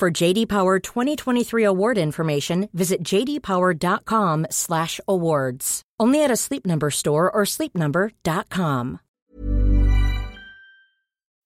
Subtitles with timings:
[0.00, 5.82] For JD Power 2023 award information, visit jdpower.com/awards.
[6.00, 9.00] Only at a Sleep Number store or sleepnumber.com.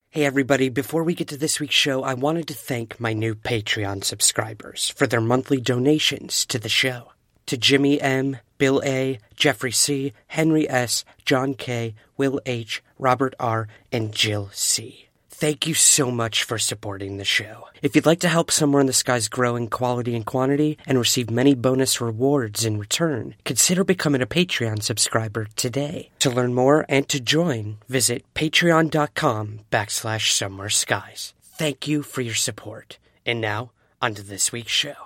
[0.07, 3.35] Hey everybody, before we get to this week's show, I wanted to thank my new
[3.35, 7.11] Patreon subscribers for their monthly donations to the show.
[7.47, 13.67] To Jimmy M, Bill A, Jeffrey C, Henry S, John K, Will H, Robert R,
[13.91, 15.04] and Jill C.
[15.37, 17.67] Thank you so much for supporting the show.
[17.81, 20.97] If you'd like to help Somewhere in the Skies grow in quality and quantity and
[20.97, 26.09] receive many bonus rewards in return, consider becoming a Patreon subscriber today.
[26.19, 31.33] To learn more and to join, visit patreon.com backslash somewhere skies.
[31.43, 32.97] Thank you for your support.
[33.25, 35.04] And now, on to this week's show.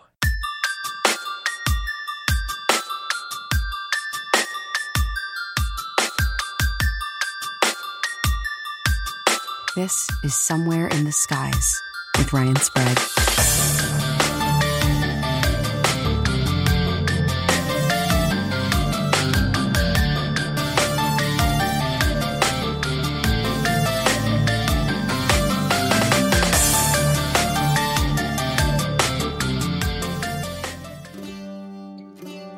[9.76, 11.80] This is Somewhere in the Skies
[12.18, 12.98] with Ryan Sprague.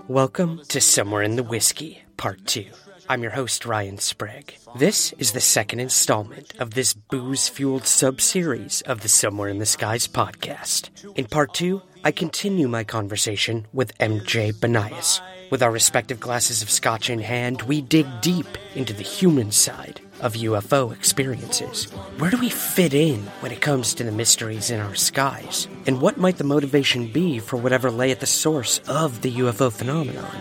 [0.08, 2.68] Welcome to Somewhere in the Whiskey, Part 2.
[3.12, 4.56] I'm your host, Ryan Sprague.
[4.78, 9.58] This is the second installment of this booze fueled sub series of the Somewhere in
[9.58, 10.88] the Skies podcast.
[11.18, 15.20] In part two, I continue my conversation with MJ Banias.
[15.50, 20.00] With our respective glasses of scotch in hand, we dig deep into the human side
[20.22, 21.92] of UFO experiences.
[22.18, 25.68] Where do we fit in when it comes to the mysteries in our skies?
[25.86, 29.70] And what might the motivation be for whatever lay at the source of the UFO
[29.70, 30.34] phenomenon?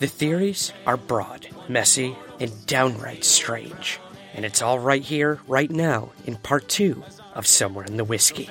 [0.00, 3.98] The theories are broad, messy, and downright strange.
[4.34, 7.02] And it's all right here, right now, in part two
[7.34, 8.50] of Somewhere in the Whiskey.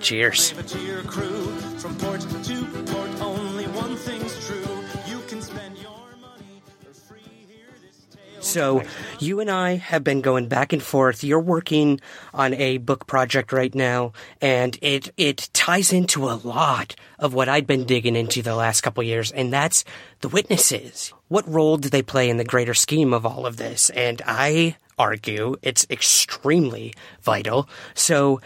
[0.00, 0.52] Cheers.
[0.52, 1.46] to your crew.
[1.78, 4.84] From port to port, only one thing's true.
[5.06, 7.20] You can spend your money for free.
[7.48, 8.42] Hear this tale.
[8.42, 8.82] So,
[9.18, 11.24] you and I have been going back and forth.
[11.24, 12.00] You're working
[12.32, 17.48] on a book project right now, and it it ties into a lot of what
[17.48, 19.84] I'd been digging into the last couple years, and that's
[20.20, 21.12] the witnesses.
[21.28, 23.90] What role do they play in the greater scheme of all of this?
[23.90, 27.68] And I argue it's extremely vital.
[27.94, 28.40] So,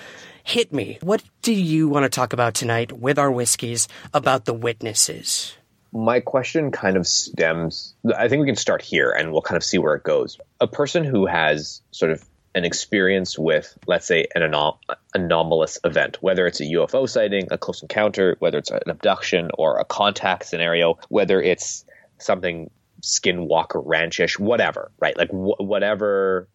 [0.45, 0.99] hit me.
[1.01, 5.57] What do you want to talk about tonight with our whiskeys about the witnesses?
[5.95, 9.65] my question kind of stems i think we can start here and we'll kind of
[9.65, 14.27] see where it goes a person who has sort of an experience with let's say
[14.35, 14.79] an anom-
[15.15, 19.79] anomalous event whether it's a ufo sighting a close encounter whether it's an abduction or
[19.79, 21.85] a contact scenario whether it's
[22.23, 22.71] something
[23.03, 25.17] skinwalker ranchish whatever right?
[25.17, 26.49] Like wh- whatever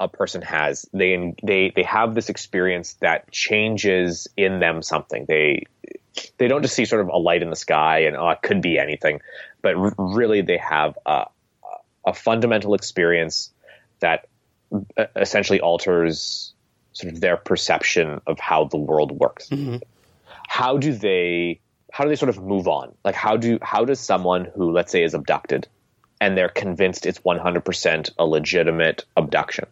[0.00, 5.26] a person has they they they have this experience that changes in them something.
[5.28, 5.66] They
[6.38, 8.60] they don't just see sort of a light in the sky and oh it could
[8.60, 9.20] be anything
[9.62, 11.24] but r- really they have a,
[12.06, 13.50] a fundamental experience
[14.00, 14.28] that
[15.16, 16.52] essentially alters
[16.92, 19.48] sort of their perception of how the world works.
[19.48, 19.76] Mm-hmm.
[20.48, 21.60] How do they
[21.92, 22.94] how do they sort of move on?
[23.04, 25.68] Like how do how does someone who let's say is abducted
[26.20, 29.66] and they're convinced it's 100% a legitimate abduction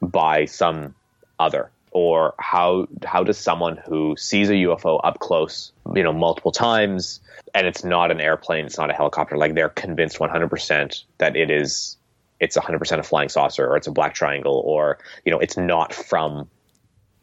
[0.00, 0.94] by some
[1.38, 1.70] other?
[1.90, 7.20] Or how how does someone who sees a UFO up close, you know, multiple times,
[7.54, 11.50] and it's not an airplane, it's not a helicopter, like they're convinced 100% that it
[11.50, 11.98] is,
[12.40, 14.96] it's 100% a flying saucer, or it's a black triangle, or
[15.26, 16.48] you know, it's not from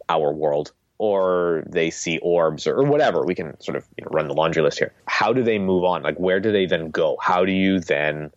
[0.07, 3.25] our world, or they see orbs, or, or whatever.
[3.25, 4.93] We can sort of you know, run the laundry list here.
[5.07, 6.03] How do they move on?
[6.03, 7.17] Like, where do they then go?
[7.19, 8.31] How do you then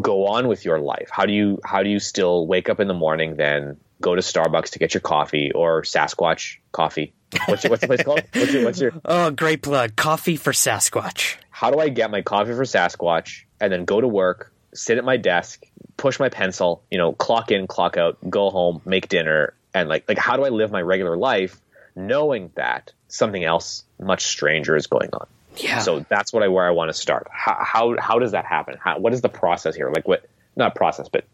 [0.00, 1.08] go on with your life?
[1.12, 3.76] How do you how do you still wake up in the morning then?
[4.00, 7.14] Go to Starbucks to get your coffee or Sasquatch coffee.
[7.46, 8.22] What's your, what's the place called?
[8.34, 9.90] What's your, what's your Oh, great plug.
[9.90, 11.36] Uh, coffee for Sasquatch.
[11.50, 15.04] how do I get my coffee for Sasquatch and then go to work, sit at
[15.04, 15.64] my desk,
[15.96, 20.04] push my pencil, you know, clock in, clock out, go home, make dinner, and like
[20.08, 21.60] like how do I live my regular life
[21.96, 25.26] knowing that something else much stranger is going on?
[25.56, 25.78] Yeah.
[25.78, 27.26] So that's what I where I want to start.
[27.30, 28.76] How how, how does that happen?
[28.78, 29.90] How, what is the process here?
[29.90, 31.24] Like what not process, but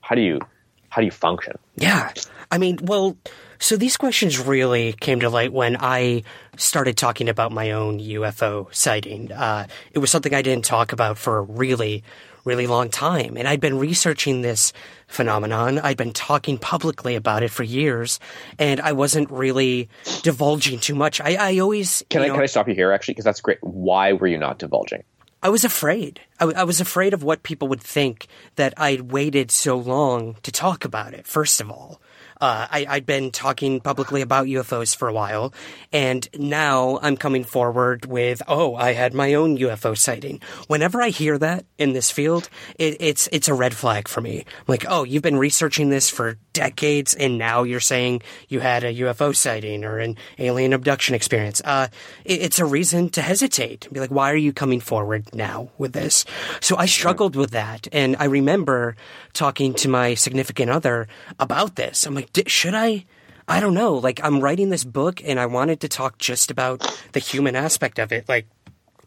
[0.00, 0.40] how do you
[0.88, 1.58] how do you function?
[1.76, 2.12] Yeah.
[2.50, 3.16] I mean, well,
[3.58, 6.24] So these questions really came to light when I
[6.56, 9.30] started talking about my own UFO sighting.
[9.32, 12.02] Uh, it was something I didn't talk about for a really,
[12.44, 13.36] really long time.
[13.36, 14.72] And I'd been researching this
[15.06, 15.78] phenomenon.
[15.78, 18.18] I'd been talking publicly about it for years,
[18.58, 19.88] and I wasn't really
[20.22, 21.20] divulging too much.
[21.20, 23.58] I, I always Can I know, can I stop you here actually because that's great.
[23.62, 25.04] Why were you not divulging?
[25.44, 26.20] I was afraid.
[26.38, 30.36] I, w- I was afraid of what people would think that I'd waited so long
[30.44, 31.26] to talk about it.
[31.26, 32.00] First of all,
[32.42, 35.54] uh, I, I'd been talking publicly about UFOs for a while,
[35.92, 41.10] and now I'm coming forward with, "Oh, I had my own UFO sighting." Whenever I
[41.10, 42.50] hear that in this field,
[42.80, 44.40] it, it's it's a red flag for me.
[44.40, 48.82] I'm like, "Oh, you've been researching this for decades, and now you're saying you had
[48.82, 51.86] a UFO sighting or an alien abduction experience." Uh,
[52.24, 53.86] it, it's a reason to hesitate.
[53.92, 56.24] Be like, "Why are you coming forward now with this?"
[56.60, 58.96] So I struggled with that, and I remember
[59.32, 61.06] talking to my significant other
[61.38, 62.04] about this.
[62.04, 63.04] I'm like, "D- "Should I?"
[63.48, 63.94] I don't know.
[63.94, 66.80] Like, I'm writing this book, and I wanted to talk just about
[67.12, 68.28] the human aspect of it.
[68.28, 68.46] Like,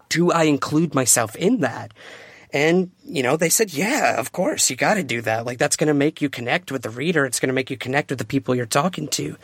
[0.10, 1.94] do I include myself in that?
[2.52, 5.46] And, you know, they said, yeah, of course, you got to do that.
[5.46, 7.26] Like, that's going to make you connect with the reader.
[7.26, 9.36] It's going to make you connect with the people you're talking to.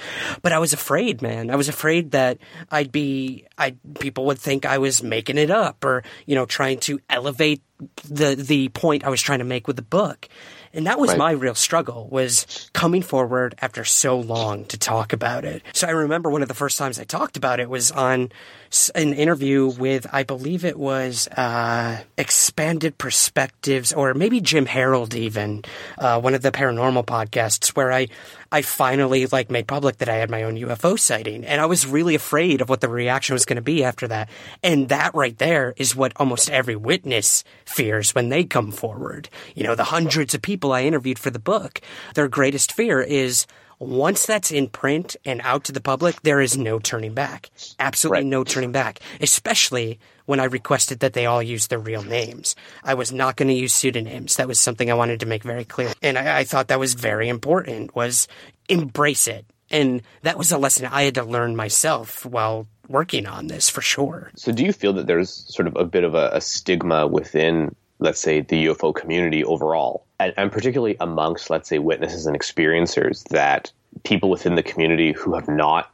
[0.42, 1.50] But I was afraid, man.
[1.50, 2.38] I was afraid that
[2.70, 6.80] I'd be, I people would think I was making it up or, you know, trying
[6.82, 7.62] to elevate
[8.08, 10.30] the, the point I was trying to make with the book.
[10.74, 11.18] And that was Right.
[11.18, 15.62] my real struggle was coming forward after so long to talk about it.
[15.74, 18.32] So I remember one of the first times I talked about it was on
[18.96, 25.64] an interview with, I believe it was uh, Expanded Perspectives, or maybe Jim Harold, even
[25.98, 28.08] uh, one of the paranormal podcasts, where I
[28.54, 31.88] I finally like made public that I had my own UFO sighting, and I was
[31.88, 34.30] really afraid of what the reaction was going to be after that.
[34.62, 39.30] And that right there is what almost every witness fears when they come forward.
[39.56, 41.82] You know, the hundreds of people I interviewed for the book,
[42.16, 43.48] their greatest fear is
[43.82, 47.50] once that's in print and out to the public, there is no turning back.
[47.80, 48.26] Absolutely Right.
[48.28, 49.00] no turning back.
[49.20, 52.56] Especially when I requested that they all use their real names.
[52.84, 54.36] I was not going to use pseudonyms.
[54.36, 55.92] That was something I wanted to make very clear.
[56.02, 58.28] And I, I thought that was very important was
[58.70, 59.46] embrace it.
[59.70, 63.82] And that was a lesson I had to learn myself while working on this for
[63.82, 64.32] sure.
[64.36, 67.74] So, do you feel that there's sort of a bit of a, a stigma within,
[68.00, 73.28] let's say, the UFO community overall, and, and particularly amongst, let's say, witnesses and experiencers,
[73.30, 73.72] that
[74.04, 75.92] people within the community who have not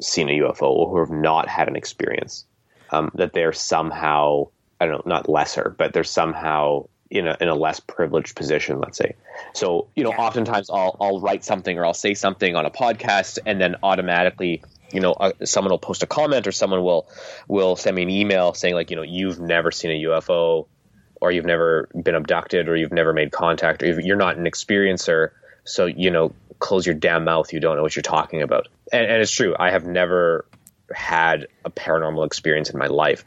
[0.00, 2.46] seen a UFO or who have not had an experience,
[2.90, 4.48] um, that they're somehow,
[4.80, 8.80] I don't know, not lesser, but they're somehow in a, in a less privileged position,
[8.80, 9.14] let's say.
[9.54, 10.22] So, you know, Yeah.
[10.22, 14.62] oftentimes I'll, I'll write something or I'll say something on a podcast and then automatically,
[14.92, 17.08] you know, uh, someone will post a comment or someone will,
[17.48, 20.66] will send me an email saying like, you know, you've never seen a UFO
[21.24, 25.30] or you've never been abducted or you've never made contact or you're not an experiencer.
[25.64, 27.52] So, you know, close your damn mouth.
[27.52, 28.68] You don't know what you're talking about.
[28.92, 29.54] And, and it's true.
[29.58, 30.46] I have never
[30.94, 33.24] had a paranormal experience in my life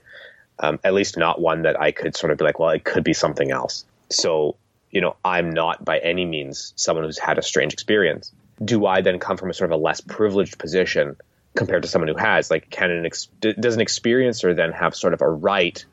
[0.59, 3.03] um, at least not one that I could sort of be like, well, it could
[3.03, 3.85] be something else.
[4.09, 4.55] So,
[4.91, 8.31] you know, I'm not by any means someone who's had a strange experience.
[8.63, 11.17] Do I then come from a sort of a less privileged position
[11.55, 12.49] compared to someone who has?
[12.49, 15.83] Like, can an ex- does an experiencer then have sort of a right,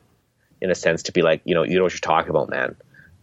[0.61, 2.77] in a sense, to be like, you know, you know what you're talking about, man,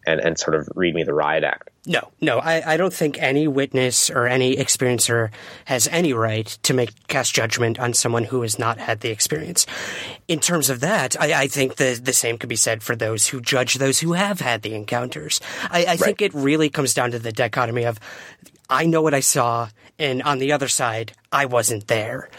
[0.06, 1.70] and and sort of read me the riot act?
[1.86, 5.32] No, no, I, I don't think any witness or any experiencer
[5.66, 9.66] has any right to make cast judgment on someone who has not had the experience.
[10.28, 13.28] In terms of that, I, I think the the same could be said for those
[13.28, 15.42] who judge those who have had the encounters.
[15.70, 18.00] I, I think it really comes down to the dichotomy of
[18.70, 22.30] I know what I saw, and on the other side, I wasn't there.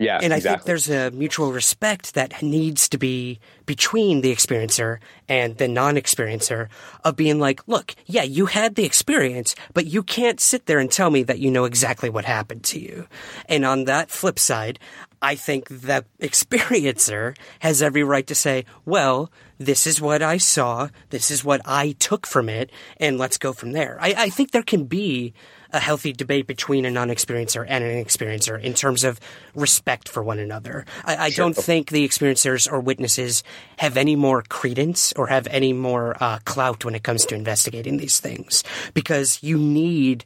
[0.00, 0.56] Yeah, and I exactly.
[0.56, 6.68] think there's a mutual respect that needs to be between the experiencer and the non-experiencer
[7.04, 10.90] of being like, look, yeah, you had the experience, but you can't sit there and
[10.90, 13.06] tell me that you know exactly what happened to you.
[13.46, 14.78] And on that flip side,
[15.20, 20.88] I think that experiencer has every right to say, well, this is what I saw,
[21.10, 23.98] this is what I took from it, and let's go from there.
[24.00, 25.34] I, I think there can be
[25.72, 29.20] a healthy debate between a non-experiencer and an experiencer in terms of
[29.54, 30.84] respect for one another.
[31.04, 33.42] I, I don't think the experiencers or witnesses
[33.78, 37.96] have any more credence or have any more uh, clout when it comes to investigating
[37.96, 40.24] these things because you need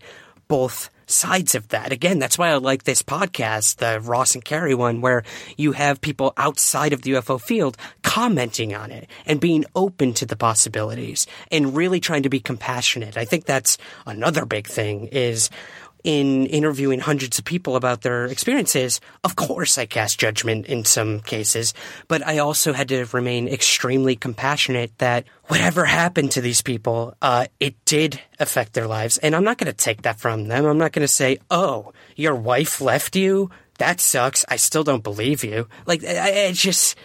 [0.49, 1.93] both sides of that.
[1.93, 5.23] Again, that's why I like this podcast, the Ross and Carrie one, where
[5.57, 10.27] you have people outside of the UFO field commenting on it and being open to
[10.27, 13.17] the possibilities and really trying to be compassionate.
[13.17, 15.51] I think that's another big thing is
[16.05, 21.21] in interviewing hundreds of people about their experiences, of course I cast judgment in some
[21.21, 21.73] cases,
[22.09, 27.47] but I also had to remain extremely compassionate that whatever happened to these people, uh,
[27.59, 29.17] it did affect their lives.
[29.19, 30.67] And I'm not going to take that from them.
[30.67, 33.51] I'm not going to say, oh, your wife left you?
[33.79, 34.45] That sucks.
[34.49, 35.69] I still don't believe you.
[35.87, 36.97] Like, I, I just,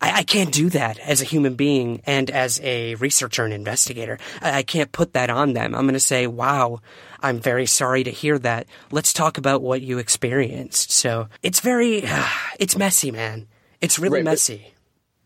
[0.00, 4.18] I, can't do that as a human being and as a researcher and investigator.
[4.40, 5.74] I can't put that on them.
[5.74, 6.80] I'm going to say, wow,
[7.22, 8.66] I'm very sorry to hear that.
[8.90, 10.90] Let's talk about what you experienced.
[10.90, 12.26] So it's very, uh,
[12.58, 13.46] it's messy, man.
[13.80, 14.74] It's really right, messy.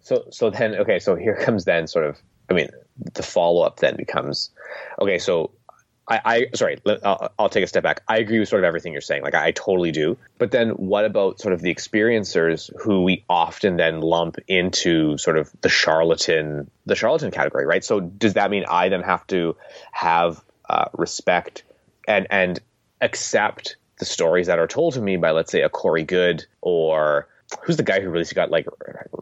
[0.01, 2.17] So, so then, okay, so here comes then sort of,
[2.51, 2.69] I mean,
[3.15, 4.51] the follow up then becomes,
[5.01, 5.51] okay, so
[6.07, 8.03] I, I sorry, I'll, I'll, take a step back.
[8.07, 9.23] I agree with sort of everything you're saying.
[9.23, 10.19] Like I, I, totally do.
[10.39, 15.39] But then what about sort of the experiencers who we often then lump into sort
[15.39, 17.83] of the charlatan, the charlatan category, right?
[17.83, 19.57] So does that mean I then have to
[19.93, 21.63] have uh, respect
[22.07, 22.61] and and
[23.01, 27.29] accept the stories that are told to me by, let's say, a Corey Goode or
[27.63, 28.67] who's the guy who really got like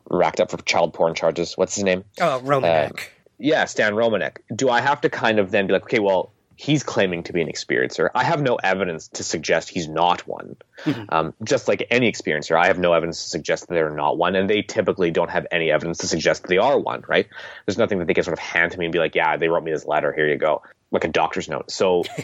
[0.08, 1.56] racked up for child porn charges?
[1.56, 2.04] What's his name?
[2.20, 3.00] Oh, Romanek.
[3.00, 3.02] Uh,
[3.38, 4.38] yeah, Stan Romanek.
[4.54, 7.42] Do I have to kind of then be like, okay, well, he's claiming to be
[7.42, 8.08] an experiencer.
[8.14, 10.56] I have no evidence to suggest he's not one.
[10.84, 11.04] Mm-hmm.
[11.08, 14.36] Um, just like any experiencer, I have no evidence to suggest that they're not one,
[14.36, 17.02] and they typically don't have any evidence to suggest they are one.
[17.08, 17.26] Right?
[17.66, 19.48] There's nothing that they can sort of hand to me and be like, "Yeah, they
[19.48, 20.12] wrote me this letter.
[20.12, 21.70] Here you go," like a doctor's note.
[21.70, 22.04] So.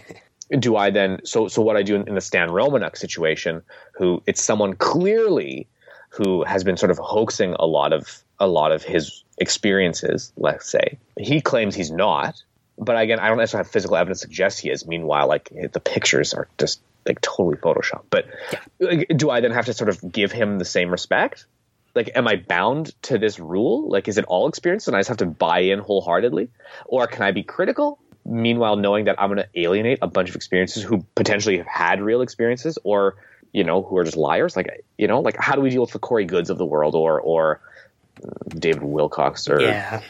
[0.59, 3.63] do I then so so what I do in, in the Stan Romanek situation,
[3.93, 5.67] who it's someone clearly
[6.11, 10.71] who has been sort of hoaxing a lot of a lot of his experiences, let's
[10.71, 10.99] say.
[11.19, 12.43] He claims he's not,
[12.79, 14.87] but again, I don't necessarily have physical evidence to suggest he is.
[14.87, 18.05] Meanwhile, like the pictures are just like totally photoshopped.
[18.11, 18.27] But
[18.81, 19.05] yeah.
[19.17, 21.47] do I then have to sort of give him the same respect?
[21.95, 23.89] Like, am I bound to this rule?
[23.89, 26.49] Like, is it all experience and I just have to buy in wholeheartedly?
[26.87, 27.99] Or can I be critical?
[28.29, 32.01] Meanwhile, knowing that I'm going to alienate a bunch of experiences who potentially have had
[32.01, 33.17] real experiences or,
[33.53, 34.55] you know, who are just liars.
[34.57, 36.95] Like, you know, like how do we deal with the Corey Goodes of the world
[36.95, 37.61] or, or
[38.21, 40.03] mm, David Wilcock or yeah.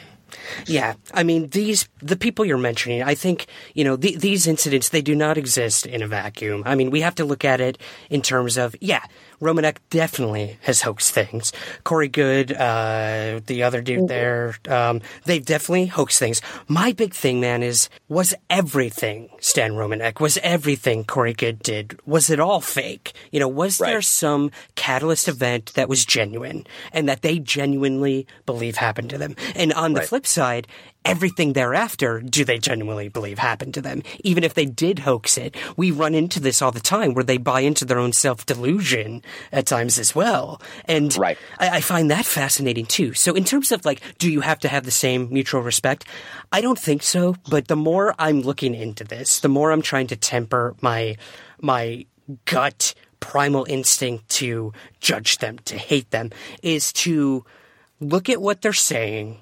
[0.65, 3.01] Yeah, I mean these the people you're mentioning.
[3.03, 6.63] I think you know the, these incidents they do not exist in a vacuum.
[6.65, 7.77] I mean we have to look at it
[8.09, 9.03] in terms of yeah,
[9.41, 11.51] Romanek definitely has hoaxed things.
[11.83, 14.07] Corey Goode, uh, the other dude mm-hmm.
[14.07, 16.41] there, um, they've definitely hoaxed things.
[16.67, 22.29] My big thing, man, is was everything Stan Romanek, was everything Corey Goode did, was
[22.29, 23.13] it all fake?
[23.31, 23.91] You know, was right.
[23.91, 29.35] there some catalyst event that was genuine and that they genuinely believe happened to them?
[29.55, 30.09] And on the right.
[30.09, 30.67] flip side,
[31.05, 34.01] everything thereafter do they genuinely believe happened to them?
[34.23, 37.37] Even if they did hoax it we run into this all the time where they
[37.37, 40.61] buy into their own self-delusion at times as well.
[40.85, 41.37] And right.
[41.57, 43.13] I, I find that fascinating too.
[43.13, 46.05] So in terms of like do you have to have the same mutual respect?
[46.51, 47.35] I don't think so.
[47.49, 51.15] But the more i'm looking into this the more i'm trying to temper my
[51.61, 52.05] my
[52.45, 57.43] gut primal instinct to judge them to hate them is to
[57.99, 59.41] look at what they're saying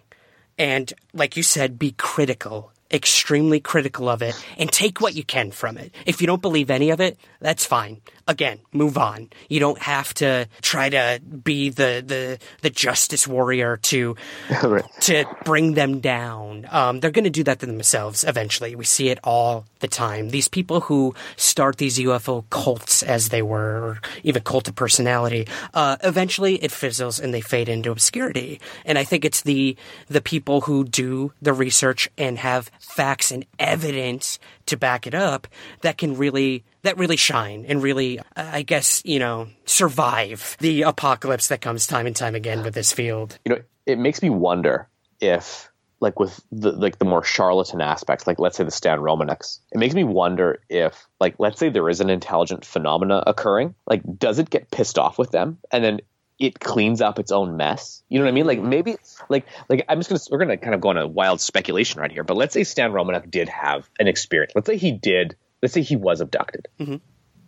[0.57, 5.51] and like you said, be critical, extremely critical of it, and take what you can
[5.51, 5.94] from it.
[6.06, 9.29] If you don't believe any of it, that's fine again, move on.
[9.50, 14.15] You don't have to try to be the the, the justice warrior to
[14.63, 14.84] right.
[15.01, 16.67] to bring them down.
[16.70, 18.75] Um, they're going to do that to themselves eventually.
[18.75, 20.29] We see it all the time.
[20.29, 25.48] These people who start these UFO cults, as they were, or even cult of personality,
[25.74, 28.60] uh, eventually it fizzles and they fade into obscurity.
[28.86, 29.77] And I think it's the
[30.08, 35.48] the people who do the research and have facts and evidence to back it up
[35.81, 40.84] that can really that really shine and really, uh, I guess, you know, survive the
[40.84, 43.38] apocalypse that comes time and time again with this field.
[43.46, 44.88] You know, it makes me wonder
[45.19, 45.69] if
[46.00, 49.79] like with the like the more charlatan aspects, like let's say the Stan Romaneks, it
[49.79, 54.39] makes me wonder if like let's say there is an intelligent phenomena occurring, like does
[54.39, 56.00] it get pissed off with them and then
[56.39, 58.03] it cleans up its own mess.
[58.10, 58.48] You know what I mean?
[58.48, 58.96] Like maybe
[59.29, 62.12] like like I'm just gonna we're gonna kind of go on a wild speculation right
[62.12, 64.53] here, but let's say Stan Romanek did have an experience.
[64.56, 66.98] Let's say he did let's say he was abducted mm-hmm.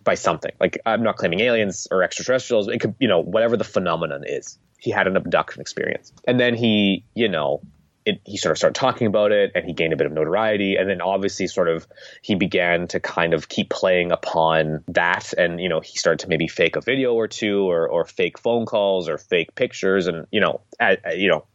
[0.04, 0.52] by something.
[0.60, 2.68] Like I'm not claiming aliens or extraterrestrials.
[2.68, 4.58] It could, you know, whatever the phenomenon is.
[4.78, 7.62] He had an abduction experience, and then he, you know,
[8.10, 10.76] it, he sort of started talking about it, and he gained a bit of notoriety,
[10.76, 11.88] and then obviously, sort of,
[12.22, 16.28] he began to kind of keep playing upon that, and you know, he started to
[16.28, 20.28] maybe fake a video or two, or or fake phone calls, or fake pictures, and
[20.32, 21.46] you know, at, you know,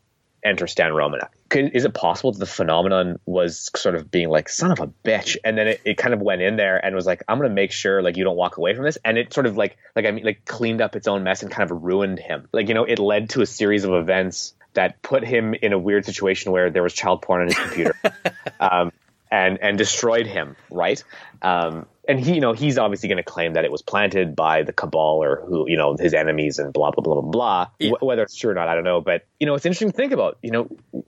[0.45, 1.31] enter Stan Romanek.
[1.51, 5.37] is it possible that the phenomenon was sort of being like, son of a bitch?
[5.43, 7.55] And then it, it kind of went in there and was like, I'm going to
[7.55, 8.99] make sure like you don't walk away from this.
[9.05, 11.51] And it sort of like, like, I mean, like cleaned up its own mess and
[11.51, 12.49] kind of ruined him.
[12.53, 15.79] Like, you know, it led to a series of events that put him in a
[15.79, 17.95] weird situation where there was child porn on his computer.
[18.61, 18.93] um,
[19.31, 21.03] and, and destroyed him, right?
[21.43, 24.63] Um, and he, you know, he's obviously going to claim that it was planted by
[24.63, 27.67] the cabal or who, you know, his enemies and blah blah blah blah blah.
[27.81, 27.93] Yeah.
[27.99, 29.01] Wh- Whether it's true or not, I don't know.
[29.01, 30.39] But you know, it's interesting to think about.
[30.43, 31.05] You know,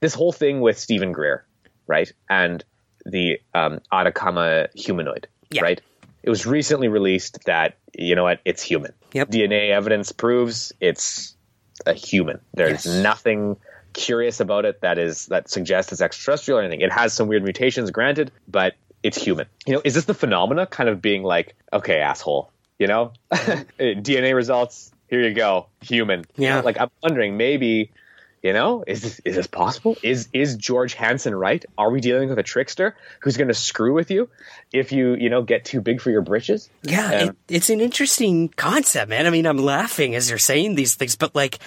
[0.00, 1.44] this whole thing with Steven Greer,
[1.86, 2.64] right, and
[3.04, 5.62] the um, Atacama humanoid, Yeah.
[5.62, 5.80] right.
[6.22, 8.92] It was recently released that you know what, it's human.
[9.12, 9.30] Yep.
[9.30, 11.35] DNA evidence proves it's
[11.84, 12.40] a human.
[12.54, 13.02] There's Yes.
[13.02, 13.56] nothing
[13.92, 16.80] curious about it that is that suggests it's extraterrestrial or anything.
[16.80, 19.46] It has some weird mutations, granted, but it's human.
[19.66, 23.36] You know, is this the phenomena kind of being like, okay, asshole, you know, uh,
[23.78, 26.24] DNA results, here you go, human.
[26.36, 26.60] You know, Yeah.
[26.60, 27.90] like I'm wondering, maybe,
[28.46, 29.96] you know, is this is this possible?
[30.02, 31.64] Is is George Hansen right?
[31.76, 34.28] Are we dealing with a trickster who's going to screw with you
[34.72, 36.70] if you you know get too big for your britches?
[36.82, 39.26] Yeah, Um, it, it's an interesting concept, man.
[39.26, 41.58] I mean, I'm laughing as you're saying these things, but like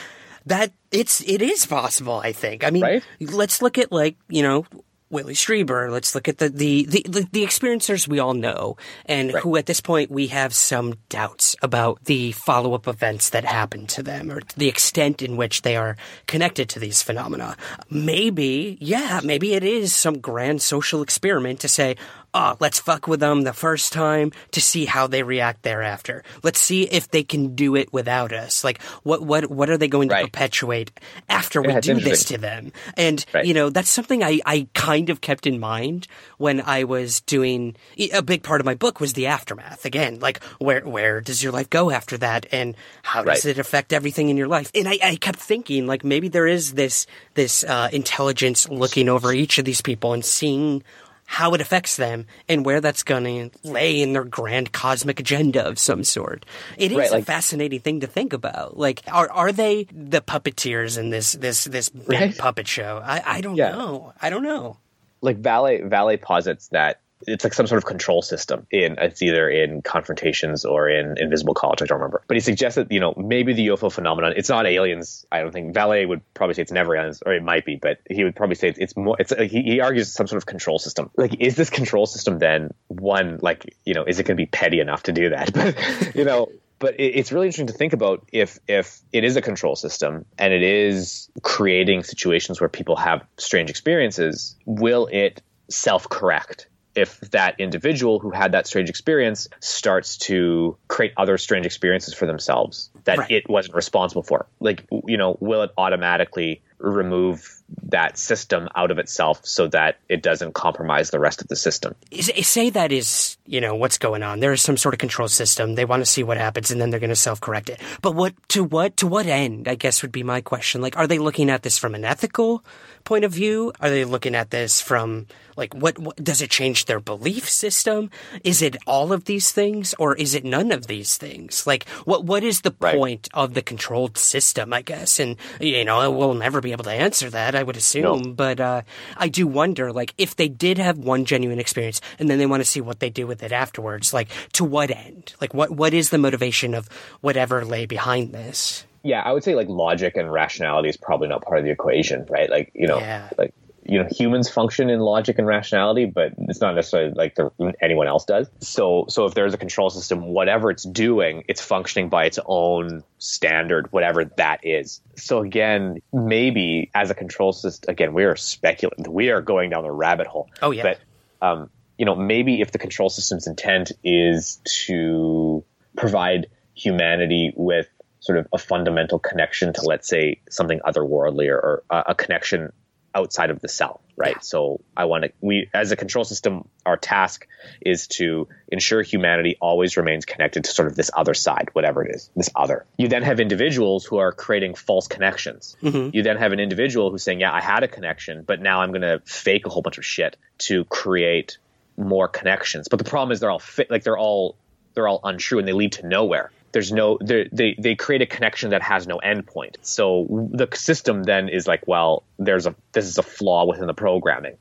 [0.45, 2.19] that, it's it is possible.
[2.23, 2.63] I think.
[2.63, 3.03] I mean, Right?
[3.19, 4.65] let's look at like you know.
[5.09, 5.91] Whitley Strieber.
[5.91, 9.65] Let's look at the the, the, the, the experiencers we all know, and who at
[9.65, 14.31] this point we have some doubts about the follow up events that happen to them,
[14.31, 15.97] or the extent in which they are
[16.27, 17.57] connected to these phenomena.
[17.89, 21.95] Maybe, yeah, maybe it is some grand social experiment to say,
[22.33, 26.23] oh, let's fuck with them the first time to see how they react thereafter.
[26.43, 28.63] Let's see if they can do it without us.
[28.63, 30.25] Like, what what what are they going to Right.
[30.25, 30.91] perpetuate
[31.27, 32.71] after we Yeah, it's do this to them?
[32.97, 33.45] And Right.
[33.45, 36.07] you know, that's something I I kind of kept in mind
[36.37, 37.75] when I was doing
[38.13, 39.85] a big part of my book was the aftermath.
[39.85, 43.51] Again, like where where does your life go after that, and how does Right.
[43.51, 44.71] it affect everything in your life?
[44.75, 49.31] And I, I kept thinking like maybe there is this this uh, intelligence looking over
[49.33, 50.83] each of these people and seeing
[51.31, 55.63] how it affects them and where that's going to lay in their grand cosmic agenda
[55.63, 56.43] of some sort.
[56.75, 58.77] It is Right, a fascinating thing to think about.
[58.79, 62.37] Like, are are they the puppeteers in this this this big Right.
[62.37, 62.99] puppet show?
[63.05, 63.71] I, I don't Yeah.
[63.73, 64.11] know.
[64.19, 64.77] I don't know.
[65.21, 69.49] like Vallee Vallee posits that it's like some sort of control system in it's either
[69.49, 72.21] in confrontations or in invisible college i don't remember.
[72.27, 75.51] But he suggests that you know maybe the ufo phenomenon it's not aliens i don't
[75.51, 75.73] think.
[75.73, 78.55] Vallee would probably say it's never aliens or it might be but he would probably
[78.55, 81.09] say it's, it's more it's like he, he argues some sort of control system.
[81.17, 84.47] Like is this control system then one like you know is it going to be
[84.47, 85.53] petty enough to do that?
[85.59, 86.47] But you know
[86.79, 90.53] but it's really interesting to think about if if it is a control system and
[90.53, 98.19] it is creating situations where people have strange experiences will it self-correct if that individual
[98.19, 103.31] who had that strange experience starts to create other strange experiences for themselves that Right.
[103.31, 108.97] it wasn't responsible for like you know will it automatically remove that system out of
[108.99, 113.59] itself so that it doesn't compromise the rest of the system Say that is, you
[113.59, 114.39] know, what's going on.
[114.39, 115.73] There is some sort of control system.
[115.75, 117.79] They want to see what happens, and then they're going to self-correct it.
[118.01, 119.67] But what to what to what end?
[119.67, 120.81] I guess would be my question.
[120.81, 122.63] Like, are they looking at this from an ethical
[123.03, 123.73] point of view?
[123.79, 125.25] Are they looking at this from
[125.57, 128.09] like what, what does it change their belief system?
[128.43, 131.65] Is it all of these things, or is it none of these things?
[131.67, 132.95] Like, what what is the Right.
[132.95, 134.71] point of the controlled system?
[134.73, 137.55] I guess, and you know, we'll never be able to answer that.
[137.55, 138.81] I would assume, but uh,
[139.17, 142.61] I do wonder, like, if they did have one genuine experience, and then they want
[142.61, 145.33] to see what they do with it afterwards, like, to what end?
[145.41, 146.87] Like, what what is the motivation of
[147.21, 148.85] whatever lay behind this?
[149.01, 152.25] yeah, I would say like logic and rationality is probably not part of the equation,
[152.29, 152.49] right?
[152.49, 153.29] Like, you know, Yeah.
[153.37, 153.53] like
[153.85, 157.49] you know, humans function in logic and rationality, but it's not necessarily like the,
[157.81, 158.47] anyone else does.
[158.59, 163.03] So, so if there's a control system, whatever it's doing, it's functioning by its own
[163.19, 165.01] standard, whatever that is.
[165.15, 169.83] So again, maybe as a control system, again, we are speculating, we are going down
[169.83, 170.49] the rabbit hole.
[170.61, 170.83] Oh, yeah.
[170.83, 170.99] But
[171.47, 175.65] um, you know, maybe if the control system's intent is to
[175.97, 177.89] provide humanity with
[178.21, 182.71] sort of a fundamental connection to, let's say, something otherworldly or, or a, a connection
[183.13, 184.41] outside of the cell, right?
[184.43, 187.47] So I want to, we, as a control system, our task
[187.81, 192.15] is to ensure humanity always remains connected to sort of this other side, whatever it
[192.15, 192.85] is, this other.
[192.97, 195.75] You then have individuals who are creating false connections.
[195.81, 196.15] Mm-hmm.
[196.15, 198.91] You then have an individual who's saying, yeah, I had a connection, but now I'm
[198.91, 201.57] going to fake a whole bunch of shit to create
[201.99, 202.87] more connections.
[202.87, 204.55] But the problem is they're all fi- like they're all
[204.93, 206.51] they're all untrue and they lead to nowhere.
[206.71, 209.75] There's no they they create a connection that has no endpoint.
[209.81, 213.93] So the system then is like, well, there's a this is a flaw within the
[213.93, 214.57] programming.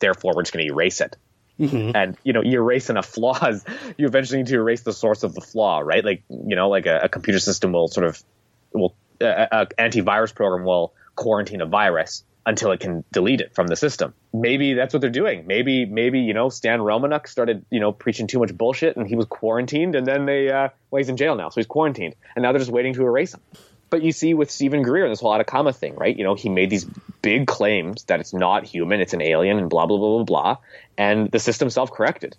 [0.00, 1.16] Therefore, we're just going to erase it.
[1.94, 3.64] And you know, you erase enough flaws,
[3.98, 6.04] you eventually need to erase the source of the flaw, right?
[6.04, 8.22] Like you know, like a, a computer system will sort of
[8.72, 13.66] will uh, a antivirus program will quarantine a virus until it can delete it from
[13.66, 14.14] the system.
[14.32, 15.46] Maybe that's what they're doing.
[15.46, 19.16] Maybe maybe you know Stan Romanek started you know preaching too much bullshit and he
[19.16, 22.42] was quarantined and then they uh, well he's in jail now so he's quarantined and
[22.42, 23.40] now they're just waiting to erase him.
[23.90, 26.16] But you see with Steven Greer and this whole Atacama thing, right?
[26.16, 26.84] You know he made these
[27.22, 30.56] big claims that it's not human, it's an alien, and blah blah blah blah blah,
[30.96, 32.36] and the system self corrected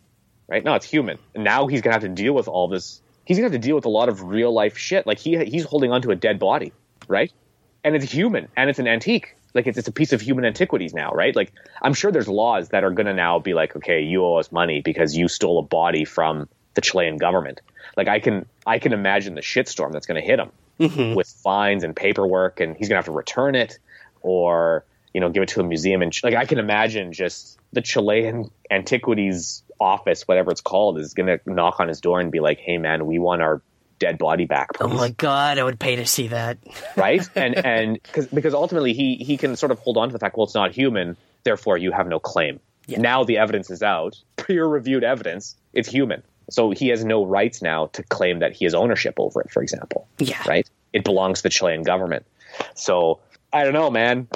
[0.51, 0.63] right?
[0.65, 1.17] No, it's human.
[1.35, 3.01] Now he's gonna have to deal with all this.
[3.25, 5.07] He's gonna have to deal with a lot of real life shit.
[5.07, 6.73] Like he he's holding onto a dead body,
[7.07, 7.31] right?
[7.83, 9.35] And it's human, and it's an antique.
[9.53, 11.35] Like it's it's a piece of human antiquities now, right?
[11.35, 14.51] Like I'm sure there's laws that are gonna now be like, okay, you owe us
[14.51, 17.61] money because you stole a body from the Chilean government.
[17.97, 21.15] Like I can I can imagine the shitstorm that's gonna hit him mm-hmm.
[21.15, 23.79] with fines and paperwork, and he's gonna have to return it
[24.21, 26.01] or you know give it to a museum.
[26.01, 31.39] And like I can imagine just the Chilean antiquities office, whatever it's called, is gonna
[31.45, 33.61] knock on his door and be like, "Hey, man, we want our
[34.01, 36.57] dead body back, Oh my god, I would pay to see that.
[36.97, 37.21] right?
[37.35, 40.35] And and cause, because ultimately he he can sort of hold on to the fact,
[40.35, 42.59] well, it's not human, therefore you have no claim.
[42.89, 46.23] Now the evidence is out, peer reviewed evidence, it's human.
[46.49, 49.61] So he has no rights now to claim that he has ownership over it, for
[49.63, 50.07] example.
[50.17, 50.43] Yeah.
[50.45, 50.69] Right?
[50.91, 52.25] It belongs to the Chilean government.
[52.75, 53.19] So
[53.53, 54.27] I don't know, man.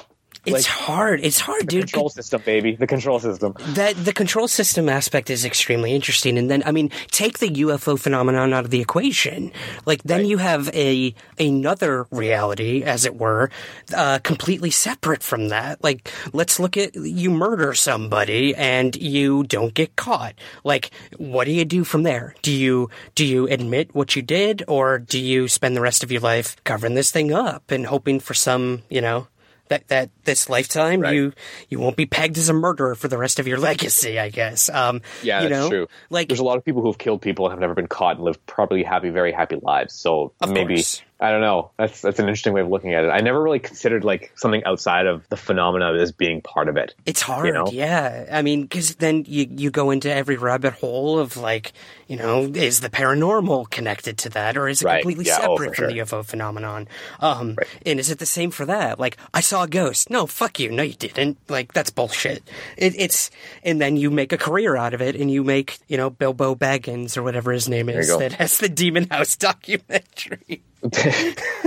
[0.46, 1.20] It's Like- hard.
[1.24, 1.84] It's hard, dude.
[1.92, 2.76] Control system, baby.
[2.76, 3.56] The control system.
[3.76, 7.98] that the control system aspect is extremely interesting and then i mean take the ufo
[8.00, 9.52] phenomenon out of the equation
[9.86, 13.50] like then you have a another reality as it were
[13.96, 19.74] uh, completely separate from that like let's look at you murder somebody and you don't
[19.74, 24.16] get caught like what do you do from there do you do you admit what
[24.16, 27.72] you did or do you spend the rest of your life covering this thing up
[27.72, 29.28] and hoping for some you know
[29.70, 31.14] that that this lifetime Right.
[31.16, 31.34] you
[31.70, 34.70] you won't be pegged as a murderer for the rest of your legacy, I guess.
[34.70, 35.88] Um, Yeah, you that's know, true.
[36.10, 38.16] Like, There's a lot of people who have killed people and have never been caught
[38.18, 39.94] and live probably happy, very happy lives.
[39.94, 41.02] So maybe course.
[41.20, 41.72] I don't know.
[41.78, 43.08] That's that's an interesting way of looking at it.
[43.08, 46.94] I never really considered like something outside of the phenomena as being part of it.
[47.06, 47.68] it's hard, know?
[47.72, 48.26] yeah.
[48.32, 51.72] I mean, because then you you go into every rabbit hole of like,
[52.08, 55.02] you know, is the paranormal connected to that, or is it Right.
[55.02, 56.88] completely Yeah, oh, separate for from the UFO phenomenon?
[57.22, 59.00] Um, and is it the same for that?
[59.00, 60.10] Like, I saw a ghost.
[60.10, 60.70] No, fuck you.
[60.70, 61.38] No, you didn't.
[61.50, 62.44] Like, that's bullshit.
[62.78, 63.32] It, it's
[63.64, 66.56] and then you make a career out of it, and you make you know Bilbo
[66.56, 70.62] Baggins or whatever his name is that has the Demon House documentary.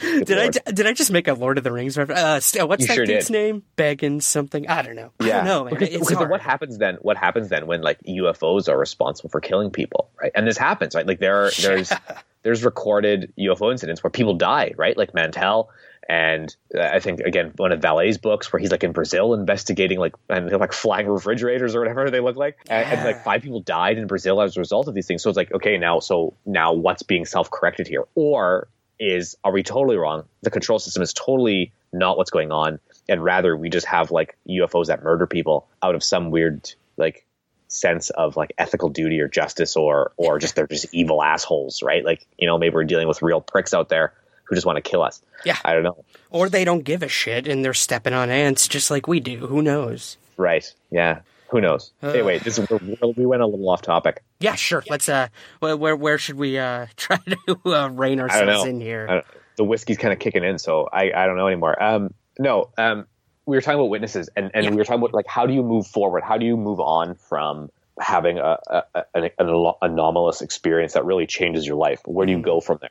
[0.00, 2.56] Did I did I just make a Lord of the Rings reference?
[2.56, 3.32] Uh, what's You that sure dude's did.
[3.32, 3.62] name?
[3.76, 4.66] Baggins something?
[4.68, 5.12] I don't know.
[5.20, 5.74] I don't know, man.
[5.74, 6.96] Because, because what happens then?
[7.02, 10.32] What happens then when like UFOs are responsible for killing people, right?
[10.34, 11.06] And this happens, right?
[11.06, 11.92] Like there are there's
[12.42, 14.96] there's recorded UFO incidents where people die, right?
[14.96, 15.70] Like Mantell.
[16.10, 20.16] And I think again one of Vallee's books where he's like in Brazil investigating like
[20.28, 23.96] and like flying refrigerators or whatever they look like, and, and like five people died
[23.96, 25.22] in Brazil as a result of these things.
[25.22, 28.66] So it's like okay now, so now what's being self corrected here, or
[28.98, 30.24] is are we totally wrong?
[30.42, 34.36] The control system is totally not what's going on, and rather we just have like
[34.48, 37.24] UFOs that murder people out of some weird like
[37.68, 42.04] sense of like ethical duty or justice, or or just they're just evil assholes, right?
[42.04, 44.12] Like you know maybe we're dealing with real pricks out there
[44.50, 45.22] who just want to kill us.
[45.46, 45.56] Yeah.
[45.64, 46.04] I don't know.
[46.28, 49.46] or they don't give a shit and they're stepping on ants just like we do.
[49.46, 50.18] Who knows?
[50.36, 50.70] Right?
[50.90, 51.20] Yeah.
[51.48, 51.92] Who knows?
[52.02, 52.68] anyway, this is,
[53.16, 54.22] we went a little off topic.
[54.40, 54.84] Yeah, sure.
[54.88, 55.08] Let's.
[55.08, 55.28] Uh,
[55.60, 59.06] where where, where should we uh try to uh, rein ourselves in here?
[59.08, 61.82] I don't- the whiskey's kind of kicking in, so I, I don't know anymore.
[61.82, 63.06] Um, no, um,
[63.46, 64.70] we were talking about witnesses, and, and Yeah.
[64.70, 66.22] we were talking about like how do you move forward?
[66.22, 67.68] How do you move on from
[68.00, 72.00] having a, a, a an, an anomalous experience that really changes your life?
[72.06, 72.90] Where do you go from there?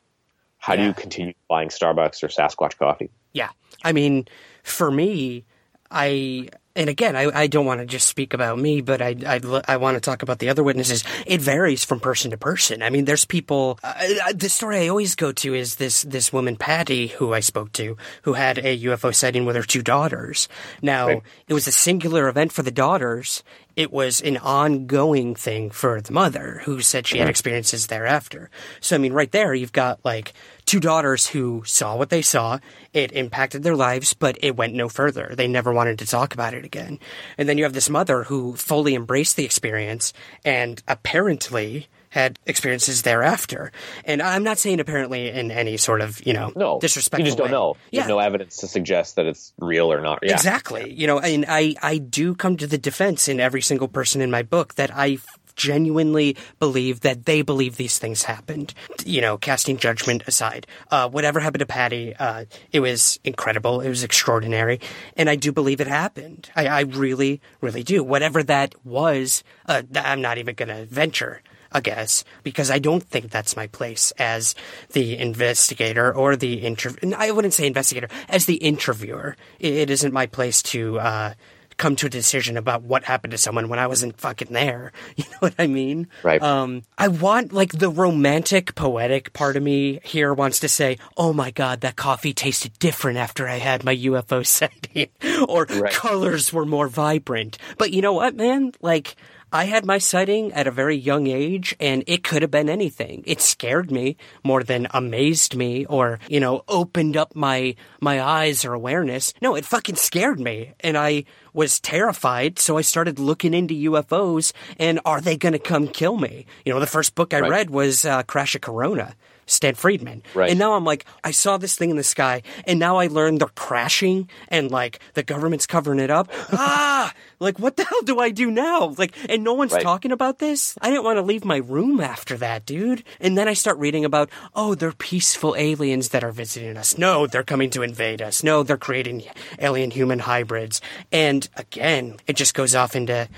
[0.60, 0.86] How do Mm.
[0.86, 3.10] You continue buying Starbucks or Sasquatch coffee?
[3.32, 3.48] Yeah.
[3.82, 4.28] I mean,
[4.62, 5.44] for me,
[5.90, 9.40] I and again, I, I don't want to just speak about me, but I I,
[9.66, 11.02] I want to talk about the other witnesses.
[11.26, 12.80] It varies from person to person.
[12.82, 13.78] I mean, there's people.
[13.82, 13.94] Uh,
[14.26, 17.72] uh, the story I always go to is this this woman Patty who I spoke
[17.72, 20.46] to, who had a UFO sighting with her two daughters.
[20.80, 21.22] Now, Right.
[21.48, 23.42] it was a singular event for the daughters.
[23.76, 27.30] It was an ongoing thing for the mother, who said she had mm-hmm.
[27.30, 28.50] experiences thereafter.
[28.80, 30.32] So, I mean, right there, you've got like
[30.66, 32.58] two daughters who saw what they saw.
[32.92, 35.32] It impacted their lives, but it went no further.
[35.34, 36.98] They never wanted to talk about it again.
[37.38, 40.12] And then you have this mother who fully embraced the experience
[40.44, 43.72] and apparently had experiences thereafter.
[44.04, 47.38] And I'm not saying apparently in any sort of, you know, No, disrespectful You just
[47.38, 47.52] don't way.
[47.52, 47.76] know.
[47.90, 48.06] Yeah.
[48.06, 50.18] No evidence to suggest that it's real or not.
[50.22, 50.32] Yeah.
[50.32, 50.92] Exactly.
[50.92, 54.30] You know, and I, I do come to the defense in every single person in
[54.30, 55.18] my book that I
[55.56, 58.72] genuinely believe that they believe these things happened.
[59.04, 63.80] You know, casting judgment aside, uh, whatever happened to Patty, uh, it was incredible.
[63.82, 64.80] It was extraordinary.
[65.16, 66.50] And I do believe it happened.
[66.56, 68.02] I, I really, really do.
[68.02, 73.02] Whatever that was, uh, I'm not even going to venture a guess because I don't
[73.02, 74.54] think that's my place as
[74.92, 77.12] the investigator or the interview.
[77.16, 79.36] I wouldn't say investigator as the interviewer.
[79.58, 81.34] It, it isn't my place to uh,
[81.76, 84.92] come to a decision about what happened to someone when I wasn't fucking there.
[85.16, 86.08] You know what I mean?
[86.22, 86.42] Right.
[86.42, 91.32] Um, I want like the romantic, poetic part of me here wants to say, "Oh
[91.32, 95.08] my god, that coffee tasted different after I had my UFO sighting,"
[95.48, 95.92] or Right.
[95.92, 97.58] colors were more vibrant.
[97.78, 98.72] But you know what, man?
[98.82, 99.14] Like.
[99.52, 103.22] I had my sighting at a very young age and it could have been anything.
[103.26, 108.64] It scared me more than amazed me or, you know, opened up my, my eyes
[108.64, 109.34] or awareness.
[109.42, 112.58] No, it fucking scared me and I was terrified.
[112.58, 116.46] So I started looking into UFOs and are they going to come kill me?
[116.64, 117.50] You know, the first book I Right.
[117.50, 119.14] read was uh, Crash of Corona.
[119.46, 120.22] Stan Friedman.
[120.32, 120.50] Right.
[120.50, 123.40] And now I'm like, I saw this thing in the sky, and now I learned
[123.40, 126.28] they're crashing, and like the government's covering it up.
[126.52, 128.94] ah, like what the hell do I do now?
[128.96, 129.82] Like, and no one's Right.
[129.82, 130.76] talking about this.
[130.80, 133.02] I didn't want to leave my room after that, dude.
[133.18, 136.96] And then I start reading about, oh, they're peaceful aliens that are visiting us.
[136.98, 138.44] No, they're coming to invade us.
[138.44, 139.24] No, they're creating
[139.58, 140.80] alien human hybrids.
[141.10, 143.28] And again, it just goes off into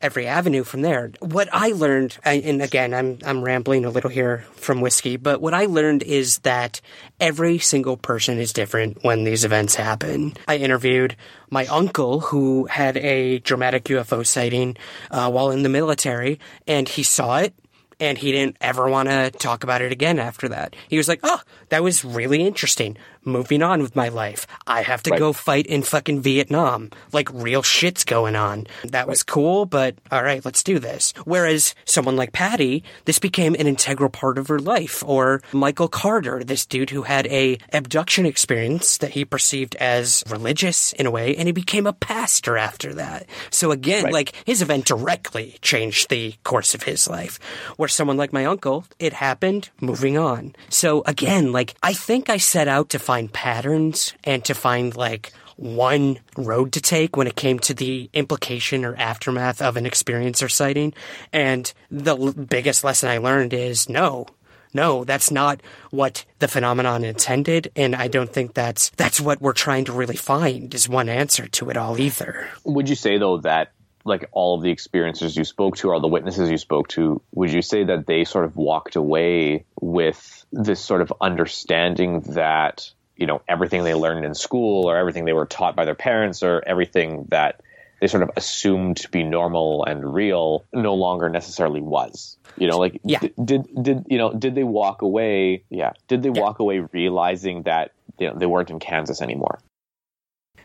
[0.00, 1.10] every avenue from there.
[1.20, 5.54] What I learned, and again, I'm I'm rambling a little here from whiskey, but what
[5.54, 6.80] I learned is that
[7.20, 10.34] every single person is different when these events happen.
[10.46, 11.16] I interviewed
[11.50, 14.76] my uncle who had a dramatic UFO sighting
[15.10, 17.54] uh, while in the military, and he saw it.
[18.00, 20.76] And he didn't ever want to talk about it again after that.
[20.88, 22.96] He was like, oh, that was really interesting.
[23.28, 24.46] Moving on with my life.
[24.66, 25.18] I have to Right.
[25.18, 26.88] go fight in fucking Vietnam.
[27.12, 28.66] Like real shit's going on.
[28.84, 31.12] That was cool, but all right, let's do this.
[31.24, 35.04] Whereas someone like Patty, this became an integral part of her life.
[35.06, 40.94] Or Michael Carter, this dude who had a abduction experience that he perceived as religious
[40.94, 43.26] in a way, and he became a pastor after that.
[43.50, 44.12] So again, Right.
[44.14, 47.38] like his event directly changed the course of his life.
[47.76, 50.54] Where someone like my uncle, it happened, moving on.
[50.70, 55.32] So again, like I think I set out to find patterns and to find like
[55.56, 60.40] one road to take when it came to the implication or aftermath of an experience
[60.40, 60.94] or sighting.
[61.32, 64.26] And the l- biggest lesson I learned is no.
[64.72, 69.54] No, that's not what the phenomenon intended, and I don't think that's that's what we're
[69.54, 72.48] trying to really find is one answer to it all either.
[72.64, 73.72] Would you say though that
[74.04, 77.52] like all of the experiences you spoke to or the witnesses you spoke to, would
[77.52, 83.26] you say that they sort of walked away with this sort of understanding that, you
[83.26, 86.62] know, everything they learned in school or everything they were taught by their parents or
[86.66, 87.60] everything that
[88.00, 92.38] they sort of assumed to be normal and real no longer necessarily was.
[92.56, 93.18] You know, like Yeah.
[93.44, 95.64] did did you know did they walk away?
[95.68, 99.58] Yeah, did they walk away realizing that you know they weren't in Kansas anymore?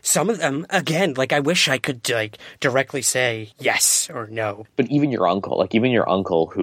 [0.00, 4.66] Some of them, again, like I wish I could like directly say yes or no.
[4.76, 6.62] But even your uncle, like even your uncle who